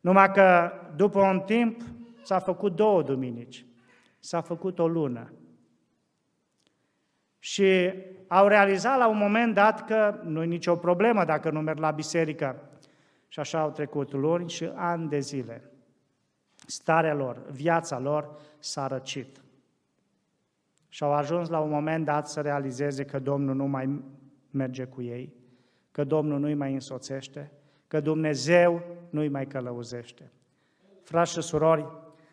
Numai 0.01 0.33
că 0.33 0.73
după 0.97 1.21
un 1.21 1.41
timp 1.41 1.81
s-a 2.23 2.39
făcut 2.39 2.77
două 2.77 3.03
duminici, 3.03 3.67
s-a 4.19 4.41
făcut 4.41 4.79
o 4.79 4.89
lună. 4.89 5.33
Și 7.39 7.93
au 8.29 8.47
realizat 8.47 8.99
la 8.99 9.09
un 9.09 9.17
moment 9.17 9.55
dat 9.55 9.85
că 9.85 10.21
nu 10.23 10.43
e 10.43 10.47
nicio 10.47 10.77
problemă 10.77 11.25
dacă 11.25 11.51
nu 11.51 11.61
merg 11.61 11.79
la 11.79 11.91
biserică. 11.91 12.69
Și 13.29 13.41
așa 13.41 13.61
au 13.61 13.71
trecut 13.71 14.13
luni 14.13 14.51
și 14.51 14.71
ani 14.75 15.09
de 15.09 15.19
zile. 15.19 15.71
Starea 16.67 17.15
lor, 17.15 17.43
viața 17.51 17.99
lor 17.99 18.41
s-a 18.59 18.87
răcit. 18.87 19.44
Și 20.95 21.03
au 21.03 21.13
ajuns 21.13 21.49
la 21.49 21.59
un 21.59 21.71
moment 21.71 22.05
dat 22.05 22.29
să 22.29 22.41
realizeze 22.41 23.05
că 23.05 23.19
Domnul 23.19 23.55
nu 23.55 23.67
mai 23.67 24.03
merge 24.51 24.85
cu 24.85 25.03
ei, 25.03 25.35
că 25.91 26.05
Domnul 26.05 26.39
nu-i 26.39 26.55
mai 26.55 26.73
însoțește, 26.73 27.51
că 27.87 28.01
Dumnezeu 28.01 28.83
nu-i 29.11 29.29
mai 29.29 29.47
călăuzește. 29.47 30.33
Frați 31.03 31.33
și 31.33 31.41
surori, 31.41 31.87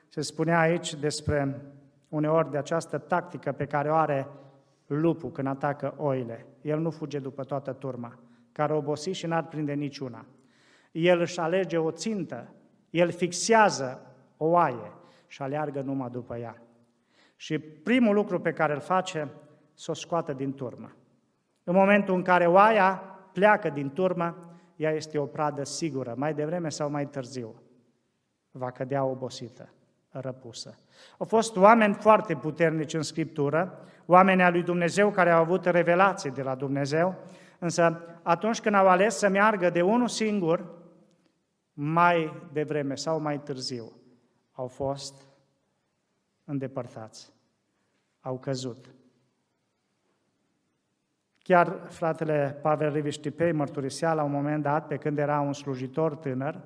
se 0.07 0.21
spunea 0.21 0.59
aici 0.59 0.95
despre 0.95 1.61
uneori 2.09 2.51
de 2.51 2.57
această 2.57 2.97
tactică 2.97 3.51
pe 3.51 3.65
care 3.65 3.89
o 3.89 3.93
are 3.93 4.27
lupul 4.87 5.31
când 5.31 5.47
atacă 5.47 5.93
oile. 5.97 6.45
El 6.61 6.79
nu 6.79 6.89
fuge 6.89 7.19
după 7.19 7.43
toată 7.43 7.73
turma, 7.73 8.19
care 8.51 8.73
obosi 8.73 9.09
și 9.09 9.25
n-ar 9.25 9.47
prinde 9.47 9.73
niciuna. 9.73 10.25
El 10.91 11.19
își 11.19 11.39
alege 11.39 11.77
o 11.77 11.91
țintă, 11.91 12.53
el 12.89 13.11
fixează 13.11 14.01
o 14.37 14.45
oaie 14.45 14.91
și 15.27 15.41
aleargă 15.41 15.81
numai 15.81 16.09
după 16.09 16.37
ea. 16.37 16.61
Și 17.41 17.59
primul 17.59 18.15
lucru 18.15 18.39
pe 18.39 18.53
care 18.53 18.73
îl 18.73 18.79
face, 18.79 19.29
să 19.73 19.91
o 19.91 19.93
scoată 19.93 20.33
din 20.33 20.53
turmă. 20.53 20.91
În 21.63 21.73
momentul 21.73 22.15
în 22.15 22.21
care 22.21 22.45
oaia 22.45 23.03
pleacă 23.33 23.69
din 23.69 23.91
turmă, 23.93 24.35
ea 24.75 24.91
este 24.91 25.17
o 25.17 25.25
pradă 25.25 25.63
sigură, 25.63 26.13
mai 26.17 26.33
devreme 26.33 26.69
sau 26.69 26.89
mai 26.89 27.05
târziu. 27.05 27.55
Va 28.51 28.71
cădea 28.71 29.03
obosită, 29.03 29.73
răpusă. 30.09 30.77
Au 31.17 31.25
fost 31.25 31.55
oameni 31.55 31.93
foarte 31.93 32.35
puternici 32.35 32.93
în 32.93 33.01
Scriptură, 33.01 33.85
oameni 34.05 34.43
al 34.43 34.51
lui 34.51 34.63
Dumnezeu 34.63 35.11
care 35.11 35.31
au 35.31 35.41
avut 35.41 35.65
revelații 35.65 36.31
de 36.31 36.41
la 36.41 36.55
Dumnezeu, 36.55 37.15
însă 37.59 38.01
atunci 38.21 38.61
când 38.61 38.75
au 38.75 38.87
ales 38.87 39.17
să 39.17 39.29
meargă 39.29 39.69
de 39.69 39.81
unul 39.81 40.07
singur, 40.07 40.65
mai 41.73 42.47
devreme 42.53 42.95
sau 42.95 43.19
mai 43.19 43.39
târziu, 43.39 43.91
au 44.51 44.67
fost 44.67 45.30
îndepărtați, 46.51 47.31
au 48.21 48.37
căzut. 48.37 48.93
Chiar 51.37 51.79
fratele 51.89 52.59
Pavel 52.61 52.93
Riviștipei 52.93 53.51
mărturisea 53.51 54.13
la 54.13 54.23
un 54.23 54.31
moment 54.31 54.63
dat, 54.63 54.87
pe 54.87 54.97
când 54.97 55.17
era 55.17 55.39
un 55.39 55.53
slujitor 55.53 56.15
tânăr, 56.15 56.61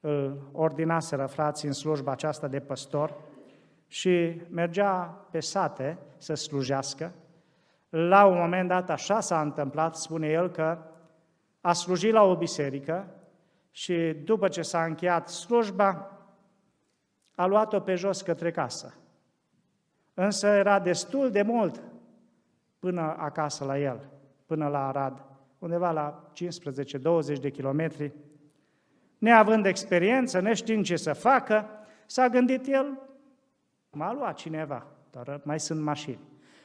îl 0.00 0.48
ordinaseră 0.52 1.26
frații 1.26 1.68
în 1.68 1.74
slujba 1.74 2.12
aceasta 2.12 2.48
de 2.48 2.60
păstor 2.60 3.14
și 3.86 4.42
mergea 4.50 5.26
pe 5.30 5.40
sate 5.40 5.98
să 6.16 6.34
slujească. 6.34 7.12
La 7.88 8.24
un 8.24 8.38
moment 8.38 8.68
dat 8.68 8.90
așa 8.90 9.20
s-a 9.20 9.40
întâmplat, 9.40 9.96
spune 9.96 10.28
el, 10.28 10.50
că 10.50 10.78
a 11.60 11.72
slujit 11.72 12.12
la 12.12 12.22
o 12.22 12.36
biserică 12.36 13.06
și 13.70 14.16
după 14.24 14.48
ce 14.48 14.62
s-a 14.62 14.84
încheiat 14.84 15.28
slujba, 15.28 16.13
a 17.34 17.46
luat-o 17.46 17.80
pe 17.80 17.94
jos 17.94 18.22
către 18.22 18.50
casă. 18.50 18.94
Însă 20.14 20.46
era 20.46 20.80
destul 20.80 21.30
de 21.30 21.42
mult 21.42 21.82
până 22.78 23.14
acasă 23.18 23.64
la 23.64 23.78
el, 23.78 24.08
până 24.46 24.68
la 24.68 24.88
Arad, 24.88 25.24
undeva 25.58 25.90
la 25.90 26.30
15-20 27.36 27.40
de 27.40 27.50
kilometri. 27.50 28.12
Neavând 29.18 29.66
experiență, 29.66 30.40
neștiind 30.40 30.84
ce 30.84 30.96
să 30.96 31.12
facă, 31.12 31.68
s-a 32.06 32.28
gândit 32.28 32.66
el, 32.66 32.98
m-a 33.90 34.12
luat 34.12 34.36
cineva, 34.36 34.86
dar 35.10 35.40
mai 35.44 35.60
sunt 35.60 35.80
mașini. 35.80 36.20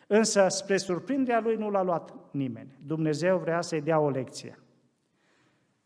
Însă, 0.08 0.48
spre 0.48 0.78
surprinderea 0.78 1.40
lui, 1.40 1.56
nu 1.56 1.70
l-a 1.70 1.82
luat 1.82 2.14
nimeni. 2.32 2.78
Dumnezeu 2.86 3.38
vrea 3.38 3.62
să-i 3.62 3.82
dea 3.82 4.00
o 4.00 4.10
lecție. 4.10 4.60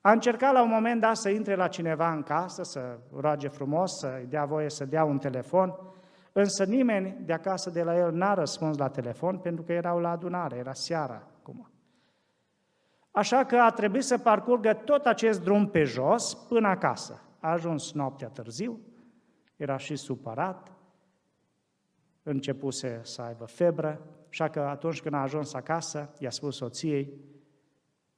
A 0.05 0.11
încercat 0.11 0.53
la 0.53 0.61
un 0.61 0.69
moment 0.69 1.01
dat 1.01 1.15
să 1.15 1.29
intre 1.29 1.55
la 1.55 1.67
cineva 1.67 2.11
în 2.11 2.23
casă, 2.23 2.63
să 2.63 2.99
roage 3.15 3.47
frumos, 3.47 3.91
să-i 3.99 4.25
dea 4.29 4.45
voie 4.45 4.69
să 4.69 4.85
dea 4.85 5.03
un 5.03 5.17
telefon, 5.17 5.73
Însă 6.33 6.65
nimeni 6.65 7.17
de 7.25 7.33
acasă 7.33 7.69
de 7.69 7.83
la 7.83 7.97
el 7.97 8.11
n-a 8.11 8.33
răspuns 8.33 8.77
la 8.77 8.89
telefon 8.89 9.37
pentru 9.37 9.63
că 9.63 9.73
erau 9.73 9.99
la 9.99 10.09
adunare, 10.09 10.57
era 10.57 10.73
seara 10.73 11.27
acum. 11.39 11.71
Așa 13.11 13.45
că 13.45 13.55
a 13.55 13.69
trebuit 13.69 14.03
să 14.03 14.17
parcurgă 14.17 14.73
tot 14.73 15.05
acest 15.05 15.41
drum 15.41 15.69
pe 15.69 15.83
jos 15.83 16.33
până 16.33 16.67
acasă. 16.67 17.21
A 17.39 17.51
ajuns 17.51 17.91
noaptea 17.91 18.27
târziu, 18.27 18.79
era 19.55 19.77
și 19.77 19.95
supărat, 19.95 20.71
începuse 22.23 22.99
să 23.03 23.21
aibă 23.21 23.45
febră, 23.45 24.01
așa 24.29 24.49
că 24.49 24.59
atunci 24.59 25.01
când 25.01 25.13
a 25.13 25.21
ajuns 25.21 25.53
acasă, 25.53 26.13
i-a 26.17 26.29
spus 26.29 26.55
soției 26.55 27.13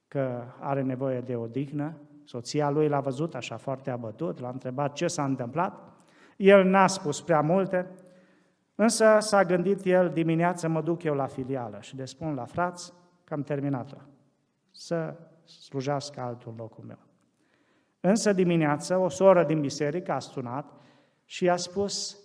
că 0.07 0.43
are 0.59 0.81
nevoie 0.81 1.21
de 1.21 1.35
odihnă. 1.35 1.97
Soția 2.23 2.69
lui 2.69 2.87
l-a 2.87 2.99
văzut 2.99 3.35
așa 3.35 3.57
foarte 3.57 3.89
abătut, 3.89 4.39
l-a 4.39 4.49
întrebat 4.49 4.93
ce 4.93 5.07
s-a 5.07 5.23
întâmplat. 5.23 5.79
El 6.37 6.63
n-a 6.63 6.87
spus 6.87 7.21
prea 7.21 7.41
multe, 7.41 7.87
Însă 8.75 9.17
s-a 9.19 9.43
gândit 9.43 9.85
el, 9.85 10.09
dimineața 10.09 10.67
mă 10.67 10.81
duc 10.81 11.03
eu 11.03 11.13
la 11.13 11.27
filială 11.27 11.77
și 11.81 11.95
le 11.95 12.05
spun 12.05 12.33
la 12.33 12.45
frați 12.45 12.93
că 13.23 13.33
am 13.33 13.43
terminat-o, 13.43 13.97
să 14.71 15.15
slujească 15.43 16.21
altul 16.21 16.51
în 16.51 16.57
locul 16.57 16.83
meu. 16.83 16.99
Însă 17.99 18.33
dimineața 18.33 18.97
o 18.99 19.09
soră 19.09 19.43
din 19.43 19.61
biserică 19.61 20.11
a 20.11 20.19
sunat 20.19 20.71
și 21.25 21.43
i-a 21.43 21.55
spus 21.55 22.19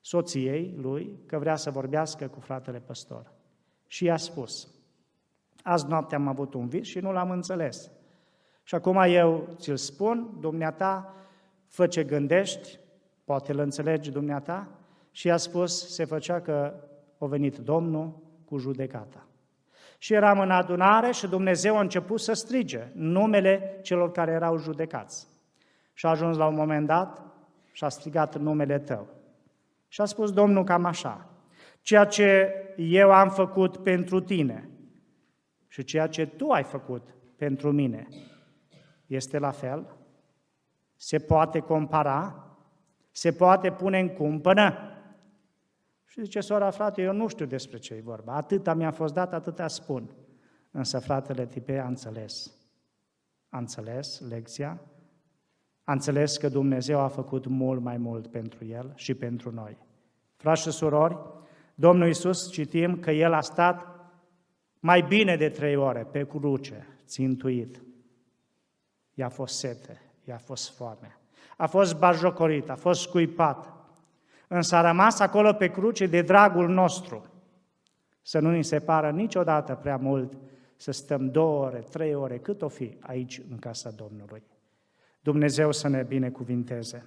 soției 0.00 0.74
lui 0.76 1.20
că 1.26 1.38
vrea 1.38 1.56
să 1.56 1.70
vorbească 1.70 2.28
cu 2.28 2.40
fratele 2.40 2.80
păstor. 2.80 3.32
Și 3.86 4.04
i-a 4.04 4.16
spus, 4.16 4.68
azi 5.68 5.88
noapte 5.88 6.14
am 6.14 6.28
avut 6.28 6.54
un 6.54 6.68
vis 6.68 6.86
și 6.86 6.98
nu 6.98 7.12
l-am 7.12 7.30
înțeles. 7.30 7.90
Și 8.62 8.74
acum 8.74 8.96
eu 8.96 9.48
ți-l 9.56 9.76
spun, 9.76 10.30
dumneata, 10.40 11.14
fă 11.66 11.86
ce 11.86 12.04
gândești, 12.04 12.78
poate 13.24 13.52
îl 13.52 13.58
înțelegi 13.58 14.10
dumneata, 14.10 14.68
și 15.10 15.30
a 15.30 15.36
spus, 15.36 15.94
se 15.94 16.04
făcea 16.04 16.40
că 16.40 16.74
a 17.18 17.26
venit 17.26 17.56
Domnul 17.56 18.20
cu 18.44 18.58
judecata. 18.58 19.26
Și 19.98 20.14
eram 20.14 20.40
în 20.40 20.50
adunare 20.50 21.10
și 21.10 21.26
Dumnezeu 21.26 21.76
a 21.76 21.80
început 21.80 22.20
să 22.20 22.32
strige 22.32 22.88
numele 22.92 23.78
celor 23.82 24.12
care 24.12 24.30
erau 24.30 24.56
judecați. 24.56 25.26
Și 25.92 26.06
a 26.06 26.10
ajuns 26.10 26.36
la 26.36 26.46
un 26.46 26.54
moment 26.54 26.86
dat 26.86 27.22
și 27.72 27.84
a 27.84 27.88
strigat 27.88 28.36
numele 28.36 28.78
tău. 28.78 29.06
Și 29.88 30.00
a 30.00 30.04
spus 30.04 30.32
Domnul 30.32 30.64
cam 30.64 30.84
așa, 30.84 31.26
ceea 31.80 32.04
ce 32.04 32.52
eu 32.76 33.12
am 33.12 33.28
făcut 33.28 33.76
pentru 33.76 34.20
tine 34.20 34.68
și 35.68 35.84
ceea 35.84 36.06
ce 36.06 36.26
tu 36.26 36.50
ai 36.50 36.62
făcut 36.62 37.14
pentru 37.36 37.72
mine 37.72 38.08
este 39.06 39.38
la 39.38 39.50
fel? 39.50 39.96
Se 40.96 41.18
poate 41.18 41.58
compara? 41.58 42.42
Se 43.10 43.32
poate 43.32 43.72
pune 43.72 43.98
în 43.98 44.08
cumpănă? 44.08 44.74
Și 46.04 46.22
zice 46.22 46.40
sora, 46.40 46.70
frate, 46.70 47.02
eu 47.02 47.12
nu 47.12 47.26
știu 47.26 47.46
despre 47.46 47.78
ce 47.78 47.94
e 47.94 48.00
vorba. 48.00 48.32
Atâta 48.32 48.74
mi-a 48.74 48.90
fost 48.90 49.14
dat, 49.14 49.32
atâta 49.32 49.68
spun. 49.68 50.10
Însă 50.70 50.98
fratele 50.98 51.46
Tipei 51.46 51.78
a 51.78 51.86
înțeles. 51.86 52.52
A 53.48 53.58
înțeles 53.58 54.20
lecția, 54.28 54.80
a 55.84 55.92
înțeles 55.92 56.36
că 56.36 56.48
Dumnezeu 56.48 56.98
a 56.98 57.08
făcut 57.08 57.46
mult 57.46 57.80
mai 57.80 57.96
mult 57.96 58.26
pentru 58.26 58.64
el 58.64 58.92
și 58.94 59.14
pentru 59.14 59.50
noi. 59.50 59.76
Frați 60.36 60.62
și 60.62 60.70
surori, 60.70 61.18
Domnul 61.74 62.06
Iisus 62.06 62.50
citim 62.50 63.00
că 63.00 63.10
El 63.10 63.32
a 63.32 63.40
stat 63.40 63.97
mai 64.80 65.02
bine 65.02 65.36
de 65.36 65.48
trei 65.48 65.76
ore 65.76 66.06
pe 66.10 66.26
cruce, 66.26 66.86
țintuit. 67.06 67.82
I-a 69.14 69.28
fost 69.28 69.58
sete, 69.58 70.00
i-a 70.24 70.38
fost 70.38 70.76
foame, 70.76 71.18
a 71.56 71.66
fost 71.66 71.98
bajocorit, 71.98 72.70
a 72.70 72.74
fost 72.74 73.00
scuipat, 73.00 73.72
însă 74.48 74.76
a 74.76 74.80
rămas 74.80 75.20
acolo 75.20 75.52
pe 75.52 75.70
cruce 75.70 76.06
de 76.06 76.22
dragul 76.22 76.68
nostru. 76.68 77.30
Să 78.22 78.38
nu 78.38 78.50
ni 78.50 78.64
se 78.64 78.78
pară 78.78 79.10
niciodată 79.10 79.74
prea 79.74 79.96
mult 79.96 80.32
să 80.76 80.90
stăm 80.90 81.30
două 81.30 81.64
ore, 81.64 81.78
trei 81.78 82.14
ore, 82.14 82.38
cât 82.38 82.62
o 82.62 82.68
fi 82.68 82.96
aici 83.00 83.42
în 83.50 83.58
casa 83.58 83.90
Domnului. 83.90 84.42
Dumnezeu 85.20 85.72
să 85.72 85.88
ne 85.88 86.02
binecuvinteze. 86.02 87.04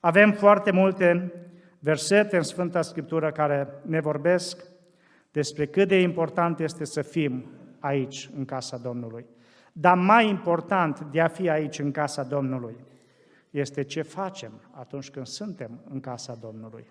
Avem 0.00 0.32
foarte 0.32 0.70
multe 0.70 1.32
versete 1.78 2.36
în 2.36 2.42
Sfânta 2.42 2.82
Scriptură 2.82 3.32
care 3.32 3.68
ne 3.86 4.00
vorbesc 4.00 4.64
despre 5.34 5.66
cât 5.66 5.88
de 5.88 6.00
important 6.00 6.60
este 6.60 6.84
să 6.84 7.02
fim 7.02 7.44
aici, 7.78 8.30
în 8.36 8.44
casa 8.44 8.76
Domnului. 8.76 9.26
Dar 9.72 9.96
mai 9.96 10.28
important 10.28 11.00
de 11.00 11.20
a 11.20 11.28
fi 11.28 11.50
aici, 11.50 11.78
în 11.78 11.90
casa 11.90 12.22
Domnului, 12.22 12.76
este 13.50 13.82
ce 13.82 14.02
facem 14.02 14.52
atunci 14.70 15.10
când 15.10 15.26
suntem 15.26 15.80
în 15.90 16.00
casa 16.00 16.38
Domnului. 16.40 16.86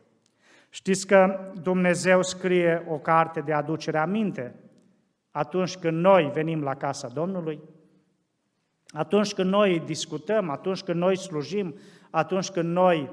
Știți 0.69 1.07
că 1.07 1.51
Dumnezeu 1.61 2.21
scrie 2.21 2.85
o 2.87 2.97
carte 2.97 3.41
de 3.41 3.53
aducere 3.53 3.97
aminte 3.97 4.55
atunci 5.31 5.77
când 5.77 5.97
noi 5.97 6.31
venim 6.33 6.61
la 6.61 6.75
casa 6.75 7.07
Domnului, 7.07 7.59
atunci 8.87 9.33
când 9.33 9.49
noi 9.49 9.79
discutăm, 9.79 10.49
atunci 10.49 10.81
când 10.81 10.99
noi 10.99 11.17
slujim, 11.17 11.75
atunci 12.09 12.49
când 12.49 12.69
noi 12.73 13.09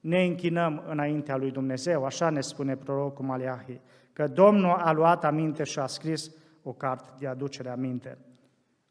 ne 0.00 0.24
închinăm 0.24 0.84
înaintea 0.88 1.36
lui 1.36 1.50
Dumnezeu, 1.50 2.04
așa 2.04 2.30
ne 2.30 2.40
spune 2.40 2.76
prorocul 2.76 3.24
Maleahi, 3.24 3.80
că 4.12 4.26
Domnul 4.26 4.70
a 4.70 4.92
luat 4.92 5.24
aminte 5.24 5.64
și 5.64 5.78
a 5.78 5.86
scris 5.86 6.30
o 6.62 6.72
carte 6.72 7.10
de 7.18 7.26
aducere 7.26 7.68
aminte. 7.68 8.18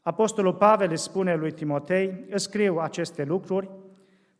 Apostolul 0.01 0.53
Pavel 0.53 0.89
îi 0.89 0.97
spune 0.97 1.35
lui 1.35 1.51
Timotei, 1.51 2.25
îți 2.29 2.43
scriu 2.43 2.77
aceste 2.77 3.23
lucruri 3.23 3.69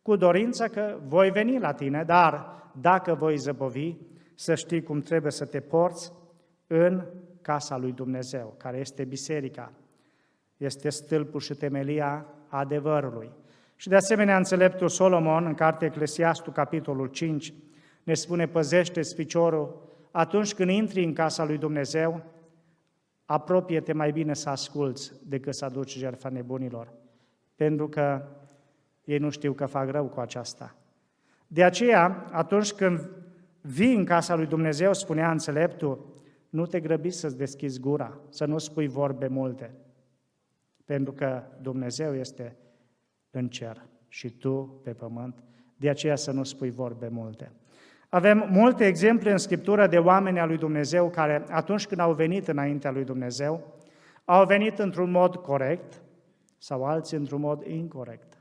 cu 0.02 0.16
dorința 0.16 0.68
că 0.68 0.98
voi 1.06 1.30
veni 1.30 1.58
la 1.58 1.72
tine, 1.72 2.04
dar 2.04 2.62
dacă 2.80 3.14
voi 3.14 3.36
zăbovi, 3.36 3.94
să 4.34 4.54
știi 4.54 4.82
cum 4.82 5.00
trebuie 5.00 5.32
să 5.32 5.44
te 5.44 5.60
porți 5.60 6.12
în 6.66 7.04
casa 7.42 7.76
lui 7.76 7.92
Dumnezeu, 7.92 8.54
care 8.56 8.78
este 8.78 9.04
biserica, 9.04 9.72
este 10.56 10.88
stâlpul 10.88 11.40
și 11.40 11.54
temelia 11.54 12.26
adevărului. 12.48 13.30
Și 13.76 13.88
de 13.88 13.96
asemenea, 13.96 14.36
înțeleptul 14.36 14.88
Solomon, 14.88 15.46
în 15.46 15.54
cartea 15.54 15.86
Eclesiastul, 15.86 16.52
capitolul 16.52 17.06
5, 17.06 17.54
ne 18.02 18.14
spune, 18.14 18.46
păzește-ți 18.46 19.14
piciorul 19.14 19.89
atunci 20.10 20.54
când 20.54 20.70
intri 20.70 21.04
în 21.04 21.12
casa 21.12 21.44
lui 21.44 21.58
Dumnezeu, 21.58 22.22
apropie-te 23.24 23.92
mai 23.92 24.12
bine 24.12 24.34
să 24.34 24.48
asculți 24.48 25.12
decât 25.24 25.54
să 25.54 25.64
aduci 25.64 25.96
jertfa 25.96 26.28
nebunilor, 26.28 26.92
pentru 27.54 27.88
că 27.88 28.28
ei 29.04 29.18
nu 29.18 29.30
știu 29.30 29.52
că 29.52 29.66
fac 29.66 29.90
rău 29.90 30.06
cu 30.06 30.20
aceasta. 30.20 30.74
De 31.46 31.64
aceea, 31.64 32.26
atunci 32.30 32.72
când 32.72 33.10
vii 33.60 33.94
în 33.94 34.04
casa 34.04 34.34
lui 34.34 34.46
Dumnezeu, 34.46 34.92
spunea 34.92 35.30
înțeleptul, 35.30 36.14
nu 36.48 36.66
te 36.66 36.80
grăbi 36.80 37.10
să-ți 37.10 37.36
deschizi 37.36 37.80
gura, 37.80 38.18
să 38.28 38.44
nu 38.44 38.58
spui 38.58 38.86
vorbe 38.86 39.26
multe, 39.26 39.74
pentru 40.84 41.12
că 41.12 41.42
Dumnezeu 41.60 42.14
este 42.14 42.56
în 43.30 43.48
cer 43.48 43.86
și 44.08 44.30
tu 44.30 44.80
pe 44.82 44.92
pământ, 44.92 45.42
de 45.76 45.88
aceea 45.88 46.16
să 46.16 46.30
nu 46.30 46.42
spui 46.42 46.70
vorbe 46.70 47.08
multe. 47.08 47.52
Avem 48.10 48.48
multe 48.50 48.86
exemple 48.86 49.30
în 49.30 49.38
Scriptură 49.38 49.86
de 49.86 49.98
oameni 49.98 50.40
al 50.40 50.48
lui 50.48 50.58
Dumnezeu 50.58 51.10
care, 51.10 51.44
atunci 51.50 51.86
când 51.86 52.00
au 52.00 52.12
venit 52.12 52.48
înaintea 52.48 52.90
lui 52.90 53.04
Dumnezeu, 53.04 53.74
au 54.24 54.46
venit 54.46 54.78
într-un 54.78 55.10
mod 55.10 55.36
corect 55.36 56.02
sau 56.58 56.84
alții 56.84 57.16
într-un 57.16 57.40
mod 57.40 57.66
incorrect. 57.66 58.38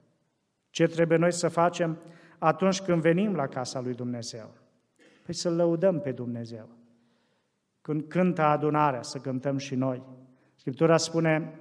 Ce 0.69 0.87
trebuie 0.87 1.17
noi 1.17 1.31
să 1.31 1.47
facem 1.47 1.97
atunci 2.37 2.81
când 2.81 3.01
venim 3.01 3.35
la 3.35 3.47
casa 3.47 3.79
lui 3.79 3.93
Dumnezeu? 3.93 4.49
Păi 5.25 5.33
să 5.33 5.49
lăudăm 5.49 5.99
pe 5.99 6.11
Dumnezeu. 6.11 6.69
Când 7.81 8.03
cântă 8.07 8.41
adunarea, 8.41 9.01
să 9.01 9.17
cântăm 9.17 9.57
și 9.57 9.75
noi. 9.75 10.03
Scriptura 10.55 10.97
spune, 10.97 11.59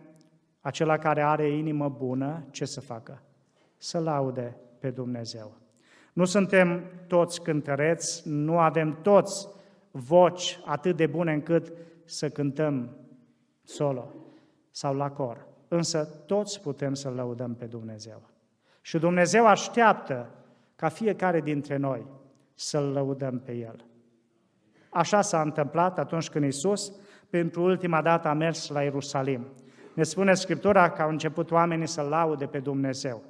acela 0.60 0.98
care 0.98 1.22
are 1.22 1.48
inimă 1.48 1.88
bună, 1.88 2.46
ce 2.50 2.64
să 2.64 2.80
facă? 2.80 3.22
Să 3.76 3.98
laude 3.98 4.56
pe 4.78 4.90
Dumnezeu. 4.90 5.56
Nu 6.18 6.24
suntem 6.24 6.82
toți 7.06 7.42
cântăreți, 7.42 8.22
nu 8.28 8.58
avem 8.58 8.98
toți 9.02 9.48
voci 9.90 10.60
atât 10.64 10.96
de 10.96 11.06
bune 11.06 11.32
încât 11.32 11.72
să 12.04 12.28
cântăm 12.28 12.96
solo 13.64 14.14
sau 14.70 14.96
la 14.96 15.10
cor. 15.10 15.46
Însă 15.68 16.04
toți 16.26 16.60
putem 16.60 16.94
să 16.94 17.08
lăudăm 17.08 17.54
pe 17.54 17.64
Dumnezeu. 17.64 18.22
Și 18.80 18.98
Dumnezeu 18.98 19.46
așteaptă 19.46 20.30
ca 20.76 20.88
fiecare 20.88 21.40
dintre 21.40 21.76
noi 21.76 22.06
să-L 22.54 22.92
lăudăm 22.92 23.38
pe 23.38 23.52
El. 23.52 23.84
Așa 24.90 25.20
s-a 25.20 25.40
întâmplat 25.40 25.98
atunci 25.98 26.28
când 26.28 26.44
Isus, 26.44 26.92
pentru 27.30 27.62
ultima 27.62 28.02
dată, 28.02 28.28
a 28.28 28.32
mers 28.32 28.68
la 28.68 28.82
Ierusalim. 28.82 29.46
Ne 29.94 30.02
spune 30.02 30.34
Scriptura 30.34 30.90
că 30.90 31.02
au 31.02 31.08
început 31.08 31.50
oamenii 31.50 31.88
să 31.88 32.02
laude 32.02 32.46
pe 32.46 32.58
Dumnezeu 32.58 33.22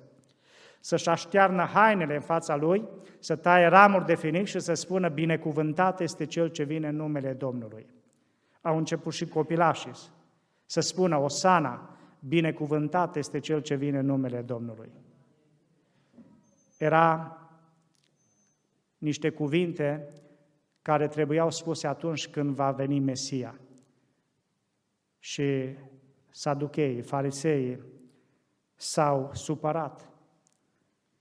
să-și 0.81 1.09
aștearnă 1.09 1.63
hainele 1.63 2.15
în 2.15 2.21
fața 2.21 2.57
lui, 2.57 2.89
să 3.19 3.37
taie 3.37 3.67
ramuri 3.67 4.05
de 4.05 4.15
finic 4.15 4.47
și 4.47 4.61
să 4.61 4.75
spună, 4.75 5.09
binecuvântat 5.09 6.01
este 6.01 6.25
cel 6.25 6.49
ce 6.49 6.63
vine 6.63 6.89
în 6.89 6.97
numele 6.97 7.33
Domnului. 7.33 7.87
Au 8.61 8.77
început 8.77 9.13
și 9.13 9.27
copilașii 9.27 9.93
să 10.67 10.81
spună, 10.81 11.17
Osana, 11.17 11.97
binecuvântat 12.21 13.17
este 13.17 13.39
cel 13.39 13.61
ce 13.61 13.75
vine 13.75 13.99
în 13.99 14.07
numele 14.07 14.43
Domnului. 14.43 14.91
Era 16.79 17.39
niște 18.99 19.31
cuvinte 19.31 20.13
care 20.83 21.09
trebuiau 21.09 21.51
spuse 21.51 21.87
atunci 21.87 22.29
când 22.29 22.55
va 22.55 22.71
veni 22.71 22.99
Mesia. 22.99 23.61
Și 25.19 25.77
saducheii, 26.31 27.03
fariseii 27.03 27.83
s-au 28.75 29.31
supărat 29.33 30.09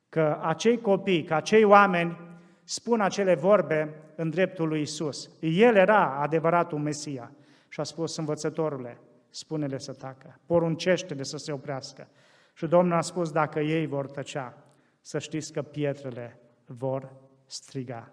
că 0.10 0.40
acei 0.42 0.82
copii, 0.82 1.24
că 1.24 1.34
acei 1.34 1.64
oameni 1.64 2.18
spun 2.64 3.02
acele 3.02 3.36
vorbe 3.36 3.94
în 4.16 4.30
dreptul 4.30 4.68
lui 4.68 4.82
Isus. 4.82 5.30
El 5.40 5.76
era 5.76 6.20
adevăratul 6.22 6.78
Mesia 6.78 7.32
și 7.70 7.80
a 7.80 7.84
spus 7.84 8.18
învățătorule, 8.18 8.98
spune-le 9.30 9.78
să 9.78 9.94
tacă, 9.94 10.40
poruncește-le 10.46 11.24
să 11.24 11.38
se 11.38 11.52
oprească. 11.52 12.08
Și 12.54 12.68
Domnul 12.68 12.98
a 12.98 13.02
spus, 13.02 13.32
dacă 13.32 13.60
ei 13.60 13.86
vor 13.86 14.08
tăcea, 14.08 14.64
să 15.02 15.20
știți 15.20 15.54
că 15.54 15.62
pietrele 15.62 16.40
vor 16.66 17.14
striga. 17.46 18.12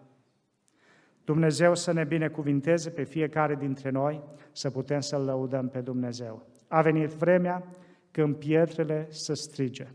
Dumnezeu 1.25 1.75
să 1.75 1.93
ne 1.93 2.05
binecuvinteze 2.05 2.91
pe 2.91 3.03
fiecare 3.03 3.55
dintre 3.55 3.91
noi, 3.91 4.23
să 4.53 4.71
putem 4.71 5.01
să-L 5.01 5.25
lăudăm 5.25 5.69
pe 5.69 5.81
Dumnezeu. 5.81 6.47
A 6.69 6.83
venit 6.83 7.09
vremea 7.09 7.67
când 8.11 8.37
pietrele 8.37 9.07
să 9.11 9.35
strige. 9.35 9.87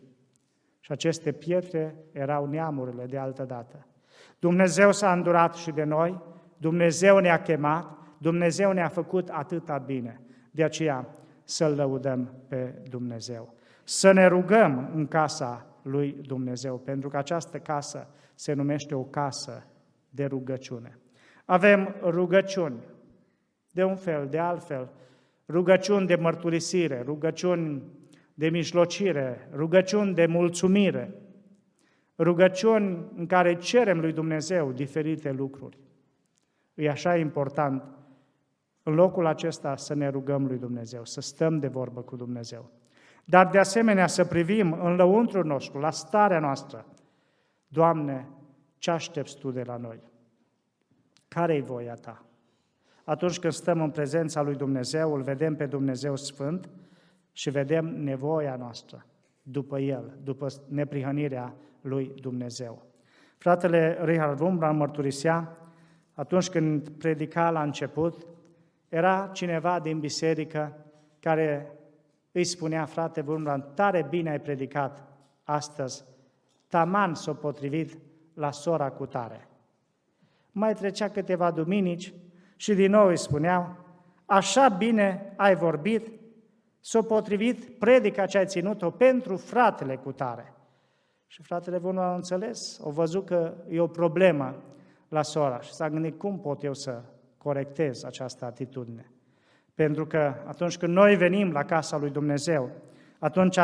Și 0.90 0.96
aceste 0.96 1.32
pietre 1.32 1.96
erau 2.12 2.46
neamurile 2.46 3.06
de 3.06 3.18
altă 3.18 3.44
dată. 3.44 3.86
Dumnezeu 4.40 4.92
s-a 4.92 5.12
îndurat 5.12 5.56
și 5.56 5.72
de 5.72 5.84
noi, 5.84 6.22
Dumnezeu 6.58 7.18
ne-a 7.18 7.42
chemat, 7.42 7.98
Dumnezeu 8.18 8.72
ne-a 8.72 8.88
făcut 8.88 9.30
atâta 9.30 9.78
bine. 9.78 10.22
De 10.52 10.64
aceea 10.64 11.08
să-L 11.44 11.76
lăudăm 11.76 12.34
pe 12.48 12.82
Dumnezeu. 12.90 13.54
Să 13.84 14.12
ne 14.12 14.28
rugăm 14.28 14.92
în 14.94 15.08
casa 15.08 15.66
lui 15.82 16.22
Dumnezeu, 16.22 16.78
pentru 16.78 17.10
că 17.10 17.18
această 17.18 17.58
casă 17.58 18.08
se 18.36 18.54
numește 18.54 18.96
o 18.96 19.04
casă 19.04 19.64
de 20.10 20.26
rugăciune. 20.26 20.98
Avem 21.46 21.96
rugăciuni 22.04 22.80
de 23.72 23.84
un 23.84 23.96
fel, 23.96 24.28
de 24.30 24.40
altfel, 24.40 24.90
rugăciuni 25.48 26.08
de 26.08 26.16
mărturisire, 26.16 27.02
rugăciuni 27.06 27.82
de 28.40 28.50
mijlocire, 28.50 29.50
rugăciuni 29.54 30.14
de 30.14 30.26
mulțumire, 30.26 31.16
rugăciuni 32.18 33.12
în 33.16 33.26
care 33.26 33.58
cerem 33.58 34.00
lui 34.00 34.14
Dumnezeu 34.14 34.72
diferite 34.72 35.32
lucruri. 35.32 35.78
E 36.74 36.90
așa 36.90 37.18
important 37.18 37.84
în 38.84 38.94
locul 38.94 39.26
acesta 39.26 39.76
să 39.76 39.94
ne 39.94 40.10
rugăm 40.10 40.46
lui 40.46 40.58
Dumnezeu, 40.58 41.06
să 41.06 41.22
stăm 41.22 41.60
de 41.60 41.68
vorbă 41.68 42.02
cu 42.02 42.16
Dumnezeu. 42.16 42.70
Dar 43.26 43.48
de 43.48 43.58
asemenea 43.58 44.08
să 44.08 44.26
privim 44.26 44.72
în 44.72 44.96
lăuntrul 44.96 45.46
nostru, 45.46 45.80
la 45.80 45.92
starea 45.92 46.40
noastră. 46.40 46.86
Doamne, 47.68 48.28
ce 48.78 48.92
aștepți 48.92 49.38
Tu 49.38 49.52
de 49.52 49.64
la 49.64 49.78
noi? 49.78 50.00
Care-i 51.28 51.62
voia 51.62 51.94
Ta? 51.94 52.26
Atunci 53.04 53.40
când 53.40 53.54
stăm 53.54 53.82
în 53.82 53.90
prezența 53.90 54.42
lui 54.42 54.56
Dumnezeu, 54.56 55.14
îl 55.14 55.22
vedem 55.22 55.56
pe 55.56 55.66
Dumnezeu 55.66 56.16
Sfânt, 56.16 56.70
și 57.40 57.50
vedem 57.50 57.86
nevoia 57.86 58.56
noastră 58.56 59.06
după 59.42 59.80
El, 59.80 60.18
după 60.24 60.48
neprihănirea 60.68 61.56
lui 61.82 62.12
Dumnezeu. 62.22 62.86
Fratele 63.38 63.98
Richard 64.04 64.40
Wurmbrand 64.40 64.78
mărturisea, 64.78 65.58
atunci 66.14 66.50
când 66.50 66.90
predica 66.90 67.50
la 67.50 67.62
început, 67.62 68.28
era 68.90 69.30
cineva 69.34 69.80
din 69.80 70.00
biserică 70.00 70.86
care 71.20 71.72
îi 72.32 72.44
spunea, 72.44 72.86
frate 72.86 73.24
Wurmbrand, 73.28 73.64
tare 73.74 74.06
bine 74.10 74.30
ai 74.30 74.40
predicat 74.40 75.04
astăzi, 75.44 76.06
taman 76.68 77.16
s-o 77.16 77.34
potrivit 77.34 77.98
la 78.34 78.52
sora 78.52 78.90
cu 78.90 79.06
tare. 79.06 79.48
Mai 80.52 80.74
trecea 80.74 81.10
câteva 81.10 81.52
duminici 81.52 82.14
și 82.56 82.74
din 82.74 82.92
nou 82.92 83.08
îi 83.08 83.18
spuneau, 83.18 83.76
așa 84.26 84.68
bine 84.68 85.34
ai 85.38 85.56
vorbit 85.56 86.19
s-a 86.80 87.02
potrivit 87.02 87.80
predica 87.80 88.26
ce 88.26 88.38
ai 88.38 88.46
ținut-o 88.46 88.90
pentru 88.90 89.38
fratele 89.38 89.96
cu 89.96 90.12
tare. 90.12 90.54
Și 91.28 91.42
fratele 91.42 91.78
Vunu 91.78 92.00
a 92.00 92.16
înțeles, 92.16 92.80
au 92.84 92.92
văzut 92.92 93.26
că 93.26 93.54
e 93.70 93.80
o 93.80 93.88
problemă 93.88 94.64
la 95.08 95.22
sora 95.22 95.62
și 95.62 95.74
s-a 95.74 95.90
gândit 95.90 96.18
cum 96.18 96.40
pot 96.40 96.64
eu 96.64 96.74
să 96.74 97.02
corectez 97.38 98.04
această 98.04 98.46
atitudine. 98.46 99.12
Pentru 99.76 100.08
că 100.08 100.34
atunci 100.46 100.78
când 100.78 100.94
noi 100.94 101.16
venim 101.16 101.52
la 101.52 101.64
casa 101.64 101.98
lui 101.98 102.10
Dumnezeu, 102.10 102.72
atunci 103.20 103.60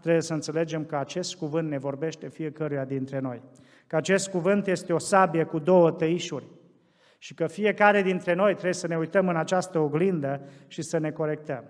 trebuie 0.00 0.22
să 0.22 0.32
înțelegem 0.32 0.84
că 0.84 0.96
acest 0.96 1.36
cuvânt 1.36 1.68
ne 1.68 1.78
vorbește 1.78 2.28
fiecăruia 2.28 2.84
dintre 2.84 3.18
noi. 3.18 3.42
Că 3.86 3.96
acest 3.96 4.28
cuvânt 4.28 4.66
este 4.66 4.92
o 4.92 4.98
sabie 4.98 5.44
cu 5.44 5.58
două 5.58 5.90
tăișuri 5.90 6.46
Și 7.18 7.34
că 7.34 7.46
fiecare 7.46 8.02
dintre 8.02 8.34
noi 8.34 8.52
trebuie 8.52 8.72
să 8.72 8.86
ne 8.86 8.98
uităm 8.98 9.28
în 9.28 9.36
această 9.36 9.78
oglindă 9.78 10.40
și 10.66 10.82
să 10.82 10.98
ne 10.98 11.10
corectăm. 11.10 11.64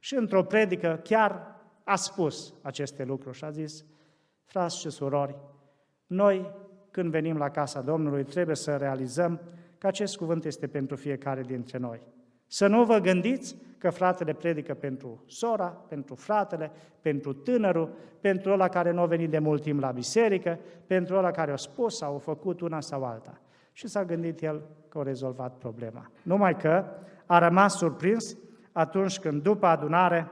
Și 0.00 0.14
într-o 0.14 0.42
predică 0.42 1.00
chiar 1.02 1.56
a 1.84 1.96
spus 1.96 2.54
aceste 2.62 3.04
lucruri 3.04 3.36
și 3.36 3.44
a 3.44 3.50
zis, 3.50 3.84
frați 4.44 4.78
și 4.78 4.90
surori, 4.90 5.36
noi 6.06 6.50
când 6.90 7.10
venim 7.10 7.36
la 7.36 7.50
casa 7.50 7.80
Domnului 7.80 8.24
trebuie 8.24 8.56
să 8.56 8.76
realizăm 8.76 9.40
că 9.78 9.86
acest 9.86 10.16
cuvânt 10.16 10.44
este 10.44 10.66
pentru 10.66 10.96
fiecare 10.96 11.42
dintre 11.42 11.78
noi. 11.78 12.00
Să 12.46 12.66
nu 12.66 12.84
vă 12.84 12.98
gândiți 12.98 13.56
că 13.78 13.90
fratele 13.90 14.32
predică 14.32 14.74
pentru 14.74 15.24
sora, 15.26 15.66
pentru 15.66 16.14
fratele, 16.14 16.70
pentru 17.00 17.32
tânărul, 17.32 17.90
pentru 18.20 18.52
ăla 18.52 18.68
care 18.68 18.90
nu 18.90 19.00
a 19.00 19.06
venit 19.06 19.30
de 19.30 19.38
mult 19.38 19.62
timp 19.62 19.80
la 19.80 19.90
biserică, 19.90 20.58
pentru 20.86 21.16
ăla 21.16 21.30
care 21.30 21.52
a 21.52 21.56
spus 21.56 21.96
sau 21.96 22.14
a 22.14 22.18
făcut 22.18 22.60
una 22.60 22.80
sau 22.80 23.04
alta. 23.04 23.40
Și 23.72 23.88
s-a 23.88 24.04
gândit 24.04 24.42
el 24.42 24.62
că 24.88 24.98
a 24.98 25.02
rezolvat 25.02 25.56
problema. 25.58 26.10
Numai 26.22 26.56
că 26.56 26.84
a 27.26 27.38
rămas 27.38 27.76
surprins 27.76 28.36
atunci 28.72 29.18
când 29.18 29.42
după 29.42 29.66
adunare 29.66 30.30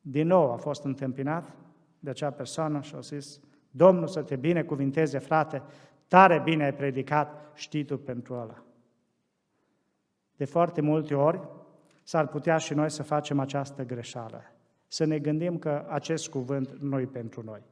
din 0.00 0.26
nou 0.26 0.52
a 0.52 0.56
fost 0.56 0.84
întâmpinat 0.84 1.52
de 1.98 2.10
acea 2.10 2.30
persoană 2.30 2.80
și 2.80 2.94
a 2.94 3.00
zis, 3.00 3.40
Domnul 3.70 4.06
să 4.06 4.22
te 4.22 4.36
binecuvinteze, 4.36 5.18
frate, 5.18 5.62
tare 6.08 6.40
bine 6.44 6.64
ai 6.64 6.74
predicat, 6.74 7.50
știi 7.54 7.84
tu 7.84 7.98
pentru 7.98 8.34
ăla. 8.34 8.62
De 10.36 10.44
foarte 10.44 10.80
multe 10.80 11.14
ori 11.14 11.40
s-ar 12.02 12.26
putea 12.26 12.56
și 12.56 12.74
noi 12.74 12.90
să 12.90 13.02
facem 13.02 13.40
această 13.40 13.84
greșeală, 13.84 14.42
să 14.86 15.04
ne 15.04 15.18
gândim 15.18 15.58
că 15.58 15.86
acest 15.88 16.28
cuvânt 16.28 16.76
nu 16.80 17.00
e 17.00 17.06
pentru 17.06 17.42
noi. 17.44 17.62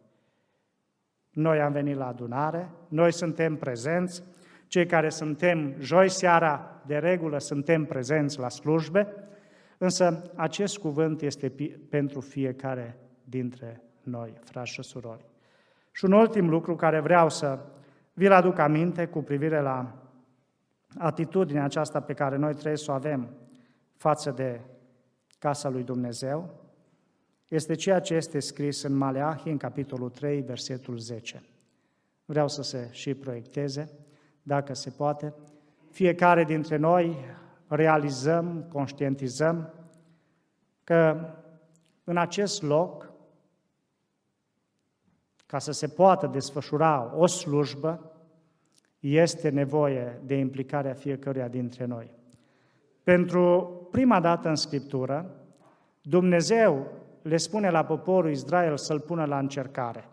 Noi 1.31 1.61
am 1.61 1.73
venit 1.73 1.97
la 1.97 2.07
adunare, 2.07 2.71
noi 2.89 3.13
suntem 3.13 3.57
prezenți, 3.57 4.23
cei 4.67 4.87
care 4.87 5.09
suntem 5.09 5.75
joi 5.79 6.09
seara, 6.09 6.83
de 6.87 6.99
regulă 6.99 7.39
suntem 7.39 7.85
prezenți 7.85 8.39
la 8.39 8.49
slujbe, 8.49 9.15
însă 9.83 10.31
acest 10.35 10.79
cuvânt 10.79 11.23
este 11.23 11.53
pentru 11.89 12.21
fiecare 12.21 12.99
dintre 13.25 13.83
noi, 14.03 14.39
frați 14.45 14.71
și 14.71 14.83
surori. 14.83 15.25
Și 15.93 16.05
un 16.05 16.13
ultim 16.13 16.49
lucru 16.49 16.77
care 16.77 17.01
vreau 17.01 17.29
să 17.29 17.59
vi-l 18.13 18.33
aduc 18.33 18.59
aminte 18.59 19.07
cu 19.07 19.23
privire 19.23 19.61
la 19.61 20.03
atitudinea 20.99 21.65
aceasta 21.65 22.01
pe 22.01 22.13
care 22.13 22.37
noi 22.37 22.53
trebuie 22.53 22.77
să 22.77 22.91
o 22.91 22.95
avem 22.95 23.29
față 23.97 24.31
de 24.31 24.61
casa 25.39 25.69
lui 25.69 25.83
Dumnezeu, 25.83 26.61
este 27.49 27.75
ceea 27.75 28.01
ce 28.01 28.15
este 28.15 28.39
scris 28.39 28.83
în 28.83 28.97
Maleahi, 28.97 29.51
în 29.51 29.57
capitolul 29.57 30.11
3, 30.11 30.41
versetul 30.41 30.99
10. 30.99 31.43
Vreau 32.25 32.49
să 32.49 32.63
se 32.63 32.89
și 32.91 33.15
proiecteze, 33.15 33.91
dacă 34.43 34.75
se 34.75 34.91
poate. 34.91 35.35
Fiecare 35.91 36.45
dintre 36.45 36.77
noi 36.77 37.17
realizăm, 37.75 38.67
conștientizăm 38.73 39.75
că 40.85 41.29
în 42.05 42.17
acest 42.17 42.63
loc, 42.63 43.13
ca 45.47 45.59
să 45.59 45.73
se 45.73 45.89
poată 45.89 46.27
desfășura 46.27 47.13
o 47.17 47.27
slujbă, 47.27 48.13
este 48.99 49.49
nevoie 49.49 50.21
de 50.25 50.35
implicarea 50.35 50.95
fiecăruia 50.95 51.49
dintre 51.49 51.85
noi. 51.85 52.15
Pentru 53.03 53.71
prima 53.91 54.21
dată 54.21 54.49
în 54.49 54.57
Scriptură, 54.57 55.37
Dumnezeu 56.03 56.87
le 57.23 57.37
spune 57.37 57.71
la 57.71 57.85
poporul 57.85 58.31
Israel 58.31 58.77
să-l 58.77 59.01
pună 59.01 59.25
la 59.25 59.39
încercare. 59.39 60.09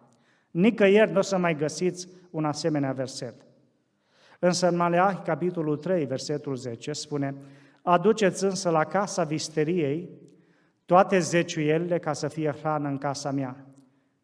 Nicăieri 0.52 1.12
nu 1.12 1.18
o 1.18 1.22
să 1.22 1.38
mai 1.38 1.56
găsiți 1.56 2.08
un 2.32 2.46
asemenea 2.46 2.92
verset. 2.92 3.36
Însă 4.40 4.68
în 4.68 4.76
Maleahi, 4.76 5.22
capitolul 5.22 5.78
3, 5.78 6.06
versetul 6.06 6.56
10, 6.56 6.94
spune 6.94 7.36
Aduceți 7.82 8.44
însă 8.44 8.70
la 8.70 8.84
casa 8.84 9.24
visteriei 9.24 10.10
toate 10.86 11.20
zeciuielile 11.20 12.00
ca 12.00 12.14
să 12.14 12.28
fie 12.28 12.52
hrană 12.52 12.88
în 12.88 12.98
casa 12.98 13.32
mea. 13.32 13.66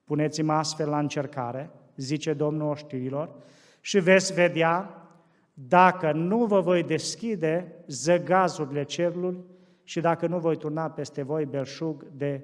Puneți-mă 0.04 0.54
astfel 0.54 0.90
la 0.90 1.00
încercare, 1.00 1.72
zice 1.96 2.34
Domnul 2.34 2.70
oștirilor, 2.70 3.36
și 3.82 4.00
veți 4.00 4.34
vedea 4.34 5.06
dacă 5.54 6.12
nu 6.12 6.46
vă 6.46 6.60
voi 6.60 6.84
deschide 6.84 7.84
zăgazurile 7.88 8.84
cerului 8.84 9.44
și 9.84 10.00
dacă 10.00 10.28
nu 10.28 10.40
voi 10.40 10.58
turna 10.58 10.90
peste 10.90 11.24
voi 11.24 11.46
belșug 11.46 12.06
de 12.12 12.42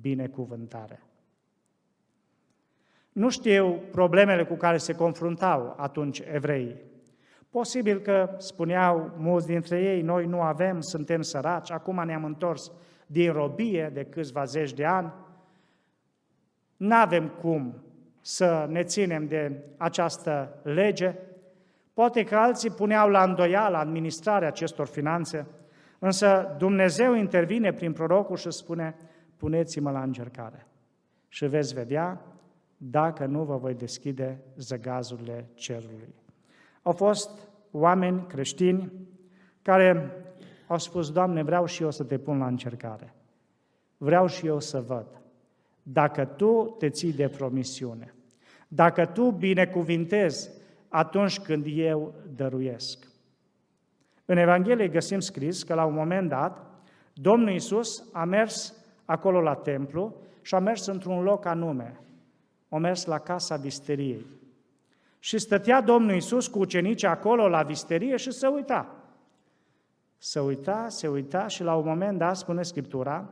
binecuvântare. 0.00 1.02
Nu 3.12 3.30
știu 3.30 3.82
problemele 3.90 4.44
cu 4.44 4.54
care 4.54 4.76
se 4.76 4.94
confruntau 4.94 5.74
atunci 5.76 6.22
evreii. 6.32 6.76
Posibil 7.54 8.00
că 8.00 8.34
spuneau 8.38 9.10
mulți 9.16 9.46
dintre 9.46 9.80
ei, 9.80 10.02
noi 10.02 10.26
nu 10.26 10.40
avem, 10.40 10.80
suntem 10.80 11.22
săraci, 11.22 11.70
acum 11.70 12.04
ne-am 12.04 12.24
întors 12.24 12.72
din 13.06 13.32
robie 13.32 13.90
de 13.92 14.04
câțiva 14.04 14.44
zeci 14.44 14.72
de 14.72 14.84
ani, 14.84 15.12
nu 16.76 16.94
avem 16.94 17.28
cum 17.28 17.82
să 18.20 18.66
ne 18.68 18.82
ținem 18.82 19.26
de 19.26 19.64
această 19.76 20.60
lege. 20.62 21.14
Poate 21.92 22.24
că 22.24 22.36
alții 22.36 22.70
puneau 22.70 23.08
la 23.08 23.22
îndoială 23.22 23.76
administrarea 23.76 24.48
acestor 24.48 24.86
finanțe, 24.86 25.46
însă 25.98 26.54
Dumnezeu 26.58 27.14
intervine 27.14 27.72
prin 27.72 27.92
prorocul 27.92 28.36
și 28.36 28.50
spune, 28.50 28.96
puneți-mă 29.36 29.90
la 29.90 30.02
încercare 30.02 30.66
și 31.28 31.46
veți 31.46 31.74
vedea 31.74 32.20
dacă 32.76 33.26
nu 33.26 33.42
vă 33.42 33.56
voi 33.56 33.74
deschide 33.74 34.40
zăgazurile 34.56 35.46
cerului. 35.54 36.23
Au 36.84 36.92
fost 36.92 37.30
oameni 37.70 38.26
creștini 38.26 38.92
care 39.62 40.10
au 40.66 40.78
spus, 40.78 41.10
Doamne, 41.10 41.42
vreau 41.42 41.66
și 41.66 41.82
eu 41.82 41.90
să 41.90 42.04
te 42.04 42.18
pun 42.18 42.38
la 42.38 42.46
încercare. 42.46 43.14
Vreau 43.96 44.26
și 44.26 44.46
eu 44.46 44.60
să 44.60 44.80
văd 44.80 45.06
dacă 45.82 46.24
tu 46.24 46.74
te 46.78 46.90
ții 46.90 47.12
de 47.12 47.28
promisiune, 47.28 48.14
dacă 48.68 49.06
tu 49.06 49.30
binecuvintezi 49.30 50.50
atunci 50.88 51.40
când 51.40 51.66
eu 51.68 52.14
dăruiesc. 52.36 53.06
În 54.24 54.36
Evanghelie 54.36 54.88
găsim 54.88 55.20
scris 55.20 55.62
că 55.62 55.74
la 55.74 55.84
un 55.84 55.94
moment 55.94 56.28
dat 56.28 56.66
Domnul 57.12 57.50
Iisus 57.50 58.08
a 58.12 58.24
mers 58.24 58.74
acolo 59.04 59.40
la 59.40 59.54
templu 59.54 60.16
și 60.42 60.54
a 60.54 60.58
mers 60.58 60.86
într-un 60.86 61.22
loc 61.22 61.44
anume. 61.44 62.00
A 62.68 62.78
mers 62.78 63.04
la 63.04 63.18
casa 63.18 63.56
visteriei. 63.56 64.26
Și 65.24 65.38
stătea 65.38 65.80
Domnul 65.80 66.14
Iisus 66.14 66.46
cu 66.46 66.58
ucenicii 66.58 67.06
acolo 67.06 67.48
la 67.48 67.62
visterie 67.62 68.16
și 68.16 68.30
se 68.30 68.46
uita. 68.46 68.94
Se 70.18 70.40
uita, 70.40 70.88
se 70.88 71.08
uita 71.08 71.46
și 71.46 71.62
la 71.62 71.74
un 71.74 71.86
moment 71.86 72.18
dat, 72.18 72.36
spune 72.36 72.62
Scriptura, 72.62 73.28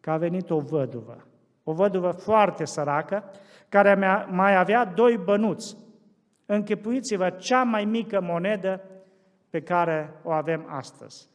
că 0.00 0.10
a 0.10 0.16
venit 0.16 0.50
o 0.50 0.60
văduvă 0.60 1.24
o 1.64 1.72
văduvă 1.72 2.10
foarte 2.10 2.64
săracă, 2.64 3.24
care 3.68 3.94
mai 4.30 4.56
avea 4.56 4.84
doi 4.84 5.16
bănuți. 5.16 5.76
Închipuiți-vă 6.46 7.30
cea 7.30 7.62
mai 7.62 7.84
mică 7.84 8.20
monedă 8.20 8.80
pe 9.48 9.62
care 9.62 10.20
o 10.22 10.30
avem 10.30 10.66
astăzi. 10.68 11.28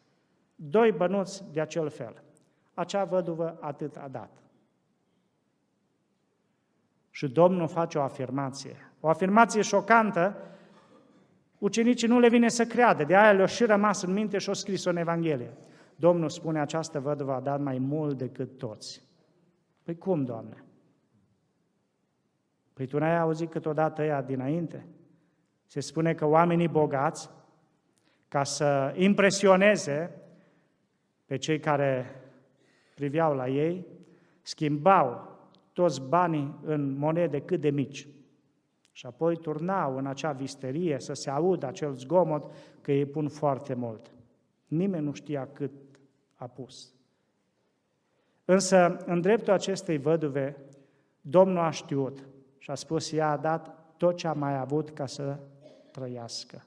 Doi 0.56 0.92
bănuți 0.92 1.44
de 1.54 1.62
acel 1.62 1.90
fel. 1.90 2.24
Acea 2.74 3.04
văduvă 3.04 3.58
atât 3.62 3.96
a 3.96 4.08
dat. 4.12 4.30
Și 7.10 7.28
Domnul 7.28 7.68
face 7.68 7.98
o 7.98 8.02
afirmație. 8.02 8.92
O 9.06 9.10
afirmație 9.10 9.62
șocantă, 9.62 10.38
ucenicii 11.58 12.08
nu 12.08 12.20
le 12.20 12.30
vine 12.30 12.48
să 12.48 12.66
creadă, 12.66 13.04
de 13.04 13.16
aia 13.16 13.32
le-o 13.32 13.46
și 13.46 13.66
rămas 13.66 14.02
în 14.02 14.14
minte 14.14 14.38
și 14.38 14.50
o 14.50 14.54
scris-o 14.54 14.90
în 14.90 14.98
Evanghelie. 14.98 15.54
Domnul 15.96 16.30
spune, 16.30 16.60
această 16.60 17.00
văduvă 17.00 17.34
a 17.34 17.40
dat 17.40 17.62
mai 17.62 17.78
mult 17.78 18.18
decât 18.18 18.58
toți. 18.58 19.02
Păi 19.84 19.98
cum, 19.98 20.24
Doamne? 20.24 20.64
Păi 22.74 22.86
tu 22.86 22.98
n-ai 22.98 23.20
auzit 23.20 23.52
câteodată 23.52 24.04
ea 24.04 24.22
dinainte? 24.22 24.86
Se 25.66 25.80
spune 25.80 26.14
că 26.14 26.26
oamenii 26.26 26.68
bogați, 26.68 27.30
ca 28.28 28.44
să 28.44 28.94
impresioneze 28.96 30.22
pe 31.26 31.38
cei 31.38 31.60
care 31.60 32.22
priveau 32.96 33.36
la 33.36 33.48
ei, 33.48 33.86
schimbau 34.42 35.38
toți 35.74 36.02
banii 36.02 36.60
în 36.64 36.98
monede 36.98 37.42
cât 37.42 37.62
de 37.62 37.70
mici. 37.70 38.08
Și 38.96 39.06
apoi 39.06 39.38
turnau 39.38 39.98
în 39.98 40.06
acea 40.06 40.32
visterie 40.32 41.00
să 41.00 41.14
se 41.14 41.30
audă 41.30 41.66
acel 41.66 41.94
zgomot 41.94 42.54
că 42.82 42.92
ei 42.92 43.06
pun 43.06 43.28
foarte 43.28 43.74
mult. 43.74 44.12
Nimeni 44.68 45.06
nu 45.06 45.14
știa 45.14 45.48
cât 45.54 45.72
a 46.34 46.48
pus. 46.48 46.94
Însă, 48.46 48.98
în 49.06 49.22
dreptul 49.22 49.54
acestei 49.54 49.98
văduve, 49.98 50.58
Domnul 51.22 51.58
a 51.58 51.70
știut 51.70 52.28
și 52.58 52.72
a 52.72 52.76
spus, 52.76 53.12
ea 53.12 53.30
a 53.32 53.38
dat 53.38 53.94
tot 53.98 54.16
ce 54.16 54.28
a 54.28 54.34
mai 54.34 54.58
avut 54.58 54.90
ca 54.90 55.06
să 55.06 55.40
trăiască. 55.92 56.64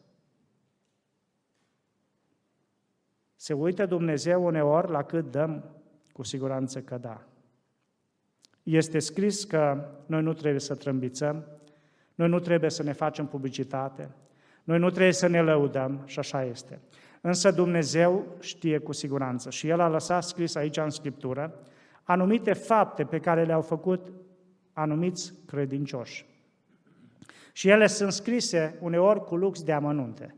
Se 3.36 3.52
uită 3.52 3.86
Dumnezeu 3.86 4.44
uneori 4.44 4.90
la 4.90 5.02
cât 5.02 5.30
dăm, 5.30 5.64
cu 6.12 6.22
siguranță 6.22 6.82
că 6.82 6.98
da. 6.98 7.22
Este 8.62 8.98
scris 8.98 9.44
că 9.44 9.88
noi 10.06 10.22
nu 10.22 10.32
trebuie 10.32 10.60
să 10.60 10.74
trâmbițăm, 10.74 11.57
noi 12.18 12.28
nu 12.28 12.40
trebuie 12.40 12.70
să 12.70 12.82
ne 12.82 12.92
facem 12.92 13.26
publicitate, 13.26 14.10
Noi 14.64 14.78
nu 14.78 14.90
trebuie 14.90 15.12
să 15.12 15.26
ne 15.26 15.42
lăudăm 15.42 16.02
și 16.04 16.18
așa 16.18 16.44
este. 16.44 16.80
Însă 17.20 17.50
Dumnezeu 17.50 18.26
știe 18.40 18.78
cu 18.78 18.92
siguranță 18.92 19.50
și 19.50 19.68
El 19.68 19.80
a 19.80 19.88
lăsat 19.88 20.22
scris 20.22 20.54
aici 20.54 20.76
în 20.76 20.90
Scriptură 20.90 21.60
anumite 22.02 22.52
fapte 22.52 23.04
pe 23.04 23.18
care 23.18 23.44
le-au 23.44 23.60
făcut 23.60 24.12
anumiți 24.72 25.32
credincioși. 25.46 26.26
Și 27.52 27.68
ele 27.68 27.86
sunt 27.86 28.12
scrise 28.12 28.78
uneori 28.80 29.24
cu 29.24 29.36
lux 29.36 29.62
de 29.62 29.72
amănunte. 29.72 30.34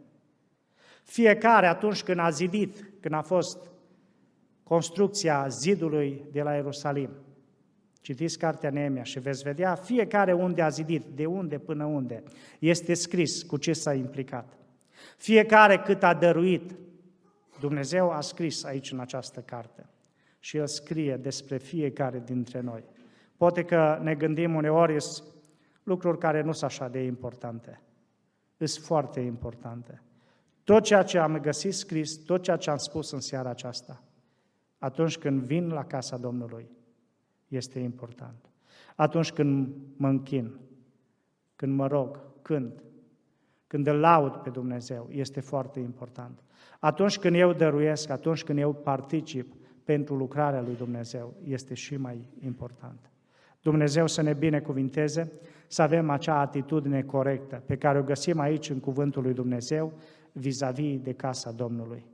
Fiecare 1.02 1.66
atunci 1.66 2.02
când 2.02 2.18
a 2.18 2.30
zidit, 2.30 2.90
când 3.00 3.14
a 3.14 3.22
fost 3.22 3.70
construcția 4.62 5.48
zidului 5.48 6.24
de 6.32 6.42
la 6.42 6.54
Ierusalim, 6.54 7.10
citiți 8.00 8.38
cartea 8.38 8.70
Neemia 8.70 9.02
și 9.02 9.18
veți 9.18 9.42
vedea 9.42 9.74
fiecare 9.74 10.32
unde 10.32 10.62
a 10.62 10.68
zidit, 10.68 11.04
de 11.04 11.26
unde 11.26 11.58
până 11.58 11.84
unde, 11.84 12.22
este 12.58 12.94
scris 12.94 13.42
cu 13.42 13.56
ce 13.56 13.72
s-a 13.72 13.94
implicat. 13.94 14.58
Fiecare 15.16 15.78
cât 15.78 16.02
a 16.02 16.14
dăruit, 16.14 16.74
Dumnezeu 17.60 18.10
a 18.10 18.20
scris 18.20 18.64
aici 18.64 18.92
în 18.92 19.00
această 19.00 19.40
carte 19.40 19.86
și 20.38 20.56
El 20.56 20.66
scrie 20.66 21.16
despre 21.16 21.56
fiecare 21.56 22.22
dintre 22.24 22.60
noi. 22.60 22.84
Poate 23.36 23.64
că 23.64 23.98
ne 24.02 24.14
gândim 24.14 24.54
uneori 24.54 24.96
lucruri 25.82 26.18
care 26.18 26.42
nu 26.42 26.52
sunt 26.52 26.70
așa 26.70 26.88
de 26.88 27.04
importante. 27.04 27.80
Sunt 28.56 28.84
foarte 28.84 29.20
importante. 29.20 30.02
Tot 30.64 30.82
ceea 30.82 31.02
ce 31.02 31.18
am 31.18 31.38
găsit 31.38 31.74
scris, 31.74 32.16
tot 32.16 32.42
ceea 32.42 32.56
ce 32.56 32.70
am 32.70 32.76
spus 32.76 33.10
în 33.10 33.20
seara 33.20 33.50
aceasta, 33.50 34.02
atunci 34.78 35.18
când 35.18 35.42
vin 35.42 35.68
la 35.68 35.84
casa 35.84 36.16
Domnului, 36.16 36.70
este 37.50 37.78
important. 37.78 38.50
Atunci 38.96 39.32
când 39.32 39.74
mă 39.96 40.08
închin, 40.08 40.58
când 41.56 41.74
mă 41.74 41.86
rog, 41.86 42.20
când, 42.42 42.82
când 43.66 43.86
îl 43.86 43.98
laud 43.98 44.36
pe 44.36 44.50
Dumnezeu, 44.50 45.08
este 45.10 45.40
foarte 45.40 45.80
important. 45.80 46.42
Atunci 46.80 47.18
când 47.18 47.36
eu 47.36 47.52
dăruiesc, 47.52 48.10
atunci 48.10 48.44
când 48.44 48.58
eu 48.58 48.72
particip 48.72 49.54
pentru 49.84 50.16
lucrarea 50.16 50.60
lui 50.60 50.76
Dumnezeu, 50.76 51.34
este 51.44 51.74
și 51.74 51.96
mai 51.96 52.28
important. 52.44 53.10
Dumnezeu 53.62 54.06
să 54.06 54.22
ne 54.22 54.32
binecuvinteze, 54.32 55.32
să 55.66 55.82
avem 55.82 56.10
acea 56.10 56.40
atitudine 56.40 57.02
corectă 57.02 57.62
pe 57.66 57.76
care 57.76 57.98
o 57.98 58.02
găsim 58.02 58.38
aici 58.38 58.70
în 58.70 58.80
Cuvântul 58.80 59.22
lui 59.22 59.34
Dumnezeu 59.34 59.92
vis-a-vis 60.32 61.00
de 61.00 61.12
casa 61.12 61.52
Domnului, 61.52 62.04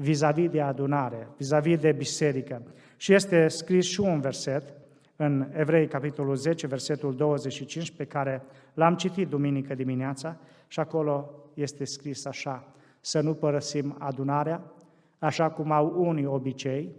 vis-a-vis 0.00 0.50
de 0.50 0.60
adunare, 0.60 1.28
vis-a-vis 1.36 1.78
de 1.78 1.92
biserică. 1.92 2.62
Și 2.96 3.12
este 3.12 3.48
scris 3.48 3.86
și 3.86 4.00
un 4.00 4.20
verset 4.20 4.74
în 5.16 5.50
Evrei, 5.52 5.86
capitolul 5.86 6.34
10, 6.34 6.66
versetul 6.66 7.14
25, 7.14 7.90
pe 7.90 8.04
care 8.04 8.42
l-am 8.74 8.96
citit 8.96 9.28
duminică 9.28 9.74
dimineața 9.74 10.36
și 10.68 10.80
acolo 10.80 11.30
este 11.54 11.84
scris 11.84 12.24
așa, 12.24 12.72
să 13.00 13.20
nu 13.20 13.34
părăsim 13.34 13.96
adunarea, 13.98 14.72
așa 15.18 15.50
cum 15.50 15.70
au 15.70 15.94
unii 15.96 16.26
obicei, 16.26 16.92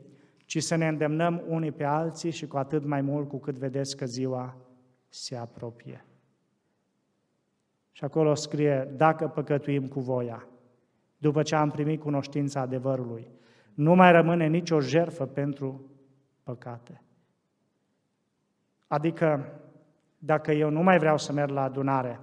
ci 0.45 0.63
să 0.63 0.75
ne 0.75 0.87
îndemnăm 0.87 1.43
unii 1.47 1.71
pe 1.71 1.83
alții 1.83 2.31
și 2.31 2.47
cu 2.47 2.57
atât 2.57 2.85
mai 2.85 3.01
mult 3.01 3.29
cu 3.29 3.37
cât 3.37 3.57
vedeți 3.57 3.97
că 3.97 4.05
ziua 4.05 4.57
se 5.09 5.35
apropie. 5.35 6.05
Și 7.91 8.03
acolo 8.03 8.35
scrie, 8.35 8.93
dacă 8.97 9.27
păcătuim 9.27 9.87
cu 9.87 9.99
voia, 9.99 10.47
după 11.21 11.41
ce 11.41 11.55
am 11.55 11.69
primit 11.69 11.99
cunoștința 11.99 12.59
adevărului, 12.59 13.27
nu 13.73 13.95
mai 13.95 14.11
rămâne 14.11 14.47
nicio 14.47 14.79
jerfă 14.79 15.25
pentru 15.25 15.91
păcate. 16.43 17.01
Adică, 18.87 19.59
dacă 20.17 20.51
eu 20.51 20.69
nu 20.69 20.81
mai 20.81 20.97
vreau 20.97 21.17
să 21.17 21.31
merg 21.31 21.51
la 21.51 21.63
adunare, 21.63 22.19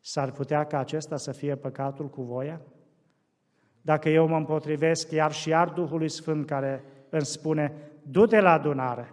s-ar 0.00 0.30
putea 0.30 0.64
ca 0.64 0.78
acesta 0.78 1.16
să 1.16 1.32
fie 1.32 1.56
păcatul 1.56 2.08
cu 2.08 2.22
voia? 2.22 2.60
Dacă 3.80 4.08
eu 4.08 4.28
mă 4.28 4.36
împotrivesc 4.36 5.10
iar 5.10 5.32
și 5.32 5.48
iar 5.48 5.68
Duhului 5.68 6.08
Sfânt 6.08 6.46
care 6.46 6.84
îmi 7.08 7.24
spune, 7.24 7.74
du-te 8.02 8.40
la 8.40 8.52
adunare. 8.52 9.12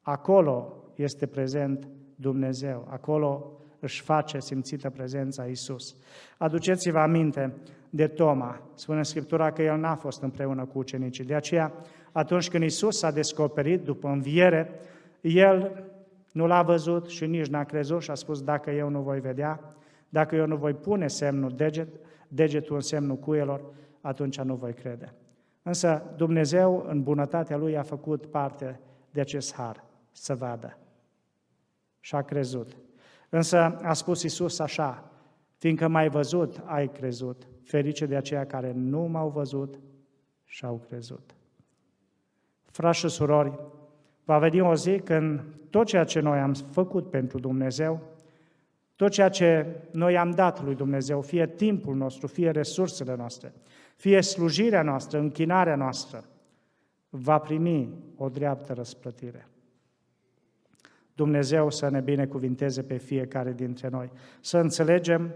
Acolo 0.00 0.84
este 0.94 1.26
prezent 1.26 1.88
Dumnezeu, 2.14 2.86
acolo 2.90 3.60
își 3.80 4.02
face 4.02 4.40
simțită 4.40 4.90
prezența 4.90 5.44
Isus. 5.44 5.96
Aduceți-vă 6.36 6.98
aminte 6.98 7.54
de 7.90 8.06
Toma. 8.06 8.62
Spune 8.74 9.02
Scriptura 9.02 9.52
că 9.52 9.62
el 9.62 9.78
n-a 9.78 9.94
fost 9.94 10.22
împreună 10.22 10.64
cu 10.64 10.78
ucenicii. 10.78 11.24
De 11.24 11.34
aceea, 11.34 11.72
atunci 12.12 12.48
când 12.48 12.64
Isus 12.64 12.98
s-a 12.98 13.10
descoperit 13.10 13.84
după 13.84 14.08
înviere, 14.08 14.80
el 15.20 15.84
nu 16.32 16.46
l-a 16.46 16.62
văzut 16.62 17.08
și 17.08 17.26
nici 17.26 17.46
n-a 17.46 17.64
crezut 17.64 18.02
și 18.02 18.10
a 18.10 18.14
spus, 18.14 18.42
dacă 18.42 18.70
eu 18.70 18.88
nu 18.88 19.00
voi 19.00 19.20
vedea, 19.20 19.74
dacă 20.08 20.36
eu 20.36 20.46
nu 20.46 20.56
voi 20.56 20.74
pune 20.74 21.08
semnul 21.08 21.50
deget, 21.50 21.88
degetul 22.28 22.74
în 22.74 22.80
semnul 22.80 23.16
cuielor, 23.16 23.64
atunci 24.00 24.40
nu 24.40 24.54
voi 24.54 24.72
crede. 24.72 25.14
Însă 25.62 26.02
Dumnezeu, 26.16 26.86
în 26.88 27.02
bunătatea 27.02 27.56
Lui, 27.56 27.76
a 27.76 27.82
făcut 27.82 28.26
parte 28.26 28.80
de 29.10 29.20
acest 29.20 29.54
har, 29.54 29.84
să 30.12 30.34
vadă. 30.34 30.78
Și 32.00 32.14
a 32.14 32.22
crezut. 32.22 32.76
Însă 33.28 33.58
a 33.82 33.92
spus 33.92 34.22
Isus 34.22 34.58
așa, 34.58 35.10
fiindcă 35.58 35.88
m-ai 35.88 36.08
văzut, 36.08 36.62
ai 36.64 36.88
crezut. 36.88 37.48
Ferice 37.62 38.06
de 38.06 38.16
aceia 38.16 38.46
care 38.46 38.72
nu 38.72 39.00
m-au 39.00 39.28
văzut 39.28 39.80
și 40.44 40.64
au 40.64 40.84
crezut. 40.88 41.34
Frați 42.64 42.98
și 42.98 43.08
surori, 43.08 43.58
va 44.24 44.38
veni 44.38 44.60
o 44.60 44.74
zi 44.74 44.98
când 44.98 45.44
tot 45.70 45.86
ceea 45.86 46.04
ce 46.04 46.20
noi 46.20 46.38
am 46.38 46.52
făcut 46.52 47.10
pentru 47.10 47.38
Dumnezeu, 47.38 48.00
tot 48.96 49.10
ceea 49.10 49.28
ce 49.28 49.66
noi 49.90 50.16
am 50.16 50.30
dat 50.30 50.62
lui 50.62 50.74
Dumnezeu, 50.74 51.20
fie 51.20 51.46
timpul 51.46 51.94
nostru, 51.94 52.26
fie 52.26 52.50
resursele 52.50 53.14
noastre, 53.16 53.52
fie 53.96 54.20
slujirea 54.20 54.82
noastră, 54.82 55.18
închinarea 55.18 55.76
noastră, 55.76 56.24
va 57.08 57.38
primi 57.38 57.94
o 58.16 58.28
dreaptă 58.28 58.72
răsplătire. 58.72 59.48
Dumnezeu 61.16 61.70
să 61.70 61.88
ne 61.88 62.00
binecuvinteze 62.00 62.82
pe 62.82 62.96
fiecare 62.96 63.52
dintre 63.52 63.88
noi. 63.88 64.10
Să 64.40 64.58
înțelegem 64.58 65.34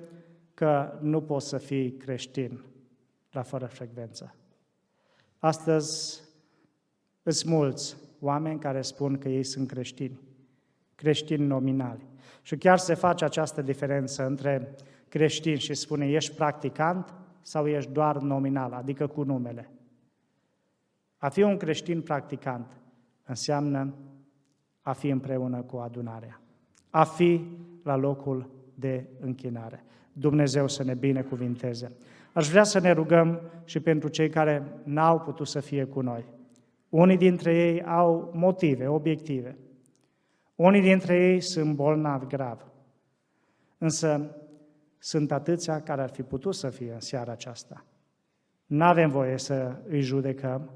că 0.55 0.99
nu 1.01 1.21
poți 1.23 1.49
să 1.49 1.59
fii 1.59 1.91
creștin 1.93 2.65
la 3.31 3.43
fără 3.43 3.67
frecvență. 3.67 4.35
Astăzi 5.39 6.21
sunt 7.23 7.53
mulți 7.53 7.97
oameni 8.21 8.59
care 8.59 8.83
spun 8.83 9.19
că 9.19 9.29
ei 9.29 9.45
sunt 9.45 9.69
creștini, 9.69 10.21
creștini 10.95 11.47
nominali. 11.47 12.07
Și 12.43 12.57
chiar 12.57 12.79
se 12.79 12.95
face 12.95 13.25
această 13.25 13.63
diferență 13.63 14.27
între 14.27 14.75
creștin 15.09 15.57
și 15.57 15.75
spune 15.75 16.11
ești 16.11 16.35
practicant 16.35 17.15
sau 17.43 17.69
ești 17.69 17.91
doar 17.91 18.19
nominal, 18.19 18.73
adică 18.73 19.07
cu 19.07 19.23
numele. 19.23 19.71
A 21.17 21.29
fi 21.29 21.43
un 21.43 21.57
creștin 21.57 22.03
practicant 22.03 22.81
înseamnă 23.25 23.95
a 24.83 24.93
fi 24.93 25.09
împreună 25.09 25.63
cu 25.63 25.77
adunarea, 25.77 26.41
a 26.91 27.05
fi 27.05 27.45
la 27.83 27.97
locul 27.97 28.51
de 28.75 29.07
închinare. 29.21 29.85
Dumnezeu 30.13 30.69
să 30.69 30.83
ne 30.83 30.95
binecuvinteze. 30.95 31.93
Aș 32.33 32.49
vrea 32.49 32.65
să 32.65 32.79
ne 32.81 32.93
rugăm 32.93 33.41
și 33.65 33.81
pentru 33.81 34.09
cei 34.09 34.29
care 34.29 34.81
n-au 34.85 35.21
putut 35.21 35.47
să 35.47 35.61
fie 35.61 35.85
cu 35.85 36.01
noi. 36.01 36.25
Unii 36.89 37.17
dintre 37.17 37.55
ei 37.55 37.83
au 37.83 38.31
motive 38.35 38.87
obiective. 38.87 39.59
Unii 40.55 40.81
dintre 40.81 41.17
ei 41.17 41.41
sunt 41.41 41.75
bolnavi 41.75 42.27
grav. 42.27 42.67
Însă 43.79 44.37
sunt 44.99 45.33
atâția 45.33 45.81
care 45.81 46.03
ar 46.03 46.11
fi 46.11 46.23
putut 46.23 46.55
să 46.55 46.71
fie 46.71 46.93
în 46.93 47.01
seara 47.01 47.33
aceasta. 47.33 47.85
Nu 48.67 48.85
avem 48.85 49.11
voie 49.11 49.39
să 49.39 49.77
îi 49.89 50.01
judecăm, 50.01 50.71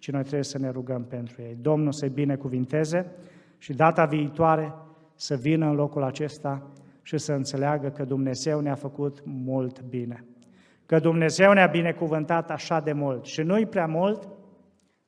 ci 0.00 0.10
noi 0.10 0.20
trebuie 0.20 0.42
să 0.42 0.58
ne 0.58 0.70
rugăm 0.70 1.04
pentru 1.04 1.42
ei. 1.42 1.56
Domnul 1.60 1.92
să-i 1.92 2.08
binecuvinteze 2.08 3.10
și 3.58 3.72
data 3.72 4.04
viitoare 4.04 4.74
să 5.14 5.34
vină 5.34 5.66
în 5.66 5.74
locul 5.74 6.02
acesta 6.02 6.70
și 7.02 7.18
să 7.18 7.32
înțeleagă 7.32 7.88
că 7.88 8.04
Dumnezeu 8.04 8.60
ne-a 8.60 8.74
făcut 8.74 9.22
mult 9.24 9.82
bine. 9.82 10.24
Că 10.86 10.98
Dumnezeu 10.98 11.52
ne-a 11.52 11.66
binecuvântat 11.66 12.50
așa 12.50 12.80
de 12.80 12.92
mult 12.92 13.24
și 13.24 13.42
nu-i 13.42 13.66
prea 13.66 13.86
mult, 13.86 14.28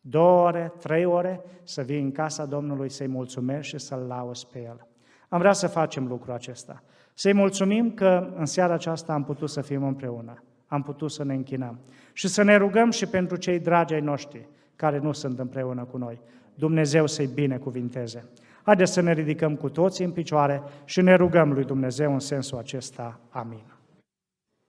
două 0.01 0.47
ore, 0.47 0.73
trei 0.79 1.05
ore, 1.05 1.41
să 1.63 1.83
vii 1.83 2.01
în 2.01 2.13
casa 2.13 2.45
Domnului 2.45 2.89
să-i 2.89 3.07
mulțumești 3.07 3.77
și 3.77 3.85
să-L 3.85 4.05
lauzi 4.09 4.47
pe 4.47 4.63
El. 4.63 4.87
Am 5.29 5.39
vrea 5.39 5.53
să 5.53 5.67
facem 5.67 6.07
lucrul 6.07 6.35
acesta. 6.35 6.83
Să-i 7.15 7.33
mulțumim 7.33 7.91
că 7.91 8.33
în 8.37 8.47
seara 8.47 8.73
aceasta 8.73 9.13
am 9.13 9.25
putut 9.25 9.51
să 9.51 9.61
fim 9.61 9.85
împreună, 9.85 10.43
am 10.67 10.83
putut 10.83 11.11
să 11.11 11.25
ne 11.25 11.35
închinăm 11.35 11.81
și 12.13 12.29
să 12.29 12.43
ne 12.43 12.57
rugăm 12.57 12.91
și 12.91 13.07
pentru 13.07 13.37
cei 13.37 13.59
dragi 13.59 13.95
ai 13.95 14.01
noștri 14.01 14.49
care 14.77 14.99
nu 14.99 15.13
sunt 15.13 15.39
împreună 15.39 15.85
cu 15.85 15.97
noi. 15.97 16.21
Dumnezeu 16.55 17.07
să-i 17.07 17.27
binecuvinteze. 17.27 18.25
Haideți 18.63 18.93
să 18.93 19.01
ne 19.01 19.13
ridicăm 19.13 19.57
cu 19.57 19.69
toții 19.69 20.05
în 20.05 20.11
picioare 20.11 20.63
și 20.85 21.01
ne 21.01 21.15
rugăm 21.15 21.53
lui 21.53 21.65
Dumnezeu 21.65 22.13
în 22.13 22.19
sensul 22.19 22.59
acesta. 22.59 23.21
Amin. 23.31 23.65